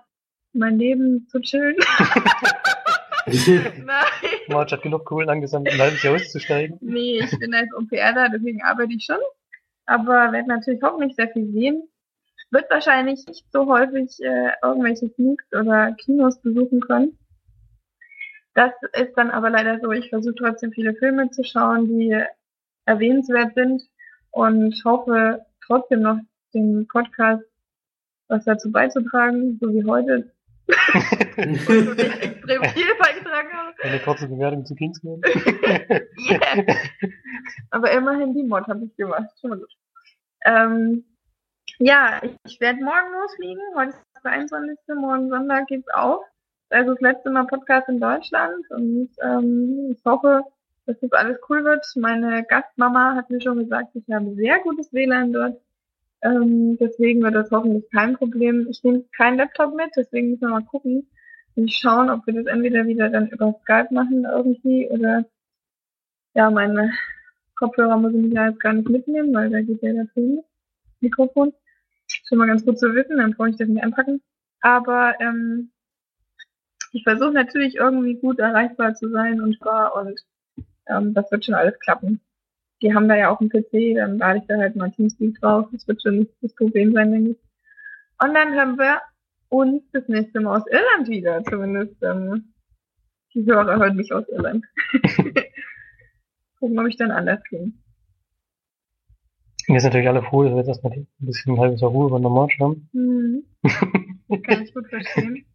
[0.53, 1.77] mein Leben zu chillen.
[3.25, 4.05] Nein.
[4.49, 6.77] Marge hat genug Kohlen angesammelt, um halbes Jahr auszusteigen.
[6.81, 9.17] Nee, ich bin als Au-pair da, deswegen arbeite ich schon.
[9.87, 11.89] Aber werde natürlich hoffentlich sehr viel sehen.
[12.51, 17.17] Wird wahrscheinlich nicht so häufig äh, irgendwelche Sneaks oder Kinos besuchen können.
[18.55, 22.17] Das ist dann aber leider so, ich versuche trotzdem viele Filme zu schauen, die
[22.85, 23.81] erwähnenswert sind
[24.31, 26.17] und hoffe trotzdem noch
[26.53, 27.43] den Podcast
[28.27, 30.31] was dazu beizutragen, so wie heute,
[30.67, 33.73] wo ich extrem viel beigetragen habe.
[33.83, 35.21] Eine kurze Bewertung zu Kingsman.
[36.17, 36.65] Yeah.
[37.69, 39.29] Aber immerhin die Mod habe ich gemacht.
[39.39, 39.71] Schon mal gut.
[40.45, 41.03] Ähm,
[41.77, 43.61] ja, ich, ich werde morgen losfliegen.
[43.75, 44.77] Heute ist der 21.
[44.95, 46.23] Morgen Sonntag geht's auf.
[46.69, 50.41] Also das letzte Mal Podcast in Deutschland und ähm, ich hoffe,
[50.85, 51.85] dass das alles cool wird.
[51.95, 55.61] Meine Gastmama hat mir schon gesagt, ich habe sehr gutes WLAN dort.
[56.21, 58.67] Ähm, deswegen wird das hoffentlich kein Problem.
[58.69, 61.07] Ich nehme keinen Laptop mit, deswegen müssen wir mal gucken
[61.55, 65.25] und schauen, ob wir das entweder wieder dann über Skype machen irgendwie oder
[66.33, 66.91] ja, meine
[67.55, 70.07] Kopfhörer muss ich ja jetzt gar nicht mitnehmen, weil da geht ja das
[70.99, 71.53] Mikrofon.
[72.27, 74.21] Schon mal ganz gut zu wissen, dann brauche ich das nicht anpacken.
[74.61, 75.71] Aber ähm,
[76.95, 80.17] ich versuche natürlich irgendwie gut erreichbar zu sein und war und
[80.87, 82.21] ähm, das wird schon alles klappen.
[82.81, 85.67] Die haben da ja auch einen PC, dann lade ich da halt mal Teamspeak drauf.
[85.73, 87.37] Das wird schon nicht das Problem sein, denke ich.
[88.23, 89.01] Und dann hören wir
[89.49, 92.01] uns das nächste Mal aus Irland wieder, zumindest.
[92.01, 92.53] Ähm,
[93.33, 94.65] die Hörer hören mich aus Irland.
[96.59, 97.73] Gucken, ob ich dann anders klinge.
[99.67, 102.07] Wir sind natürlich alle froh, dass wir jetzt erstmal ein bisschen ein halbes Jahr Ruhe
[102.07, 102.89] von der Marge haben.
[102.93, 103.43] Mhm.
[104.43, 105.45] Kann ich gut verstehen.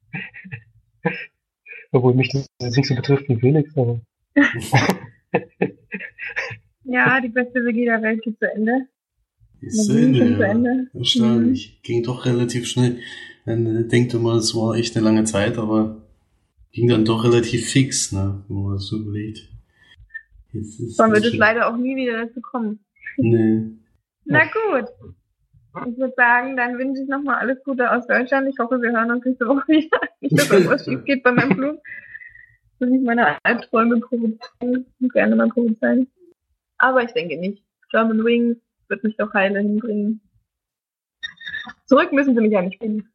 [1.92, 4.00] Obwohl mich das jetzt nicht so betrifft wie Felix, aber
[6.84, 8.86] Ja, die beste WG der Welt geht zu Ende.
[9.60, 10.48] Ist zu Ende, zu ja.
[10.48, 10.88] Ende.
[10.92, 11.80] Erstaunlich.
[11.82, 12.98] Ging doch relativ schnell.
[13.46, 16.02] Man denkt immer, es war echt eine lange Zeit, aber
[16.72, 18.42] ging dann doch relativ fix, ne?
[18.48, 19.48] Wenn man das so überlegt.
[20.52, 22.80] Jetzt ist Dann wird es leider auch nie wieder dazu kommen.
[23.16, 23.62] Nee.
[24.24, 24.88] Na gut.
[25.86, 28.48] Ich würde sagen, dann wünsche ich nochmal alles Gute aus Deutschland.
[28.48, 30.00] Ich hoffe, wir hören uns nächste Woche wieder.
[30.20, 31.80] Nicht, dass irgendwas schief geht bei meinem Flug.
[32.80, 36.08] Dass ich meine Albträume provozieren gerne mal provozieren.
[36.78, 37.62] Aber ich denke nicht.
[37.90, 38.56] German Wings
[38.88, 40.20] wird mich doch heile hinbringen.
[41.86, 43.08] Zurück müssen sie mich ja nicht finden.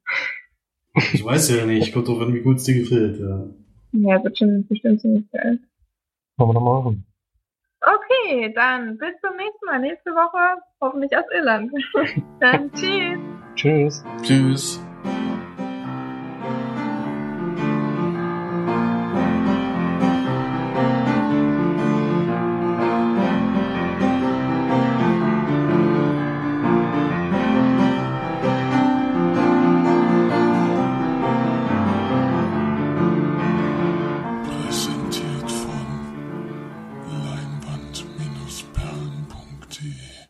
[1.13, 1.93] Ich weiß ja nicht.
[1.93, 3.47] Kommt drauf an, wie gut es dir gefällt, ja.
[3.93, 5.59] Ja, wird schon bestimmt ziemlich geil.
[6.37, 7.05] wollen wir noch mal machen.
[7.85, 9.79] Okay, dann bis zum nächsten Mal.
[9.79, 11.71] Nächste Woche hoffentlich aus Irland.
[12.39, 13.19] dann tschüss.
[13.55, 14.03] Tschüss.
[14.23, 14.85] Tschüss.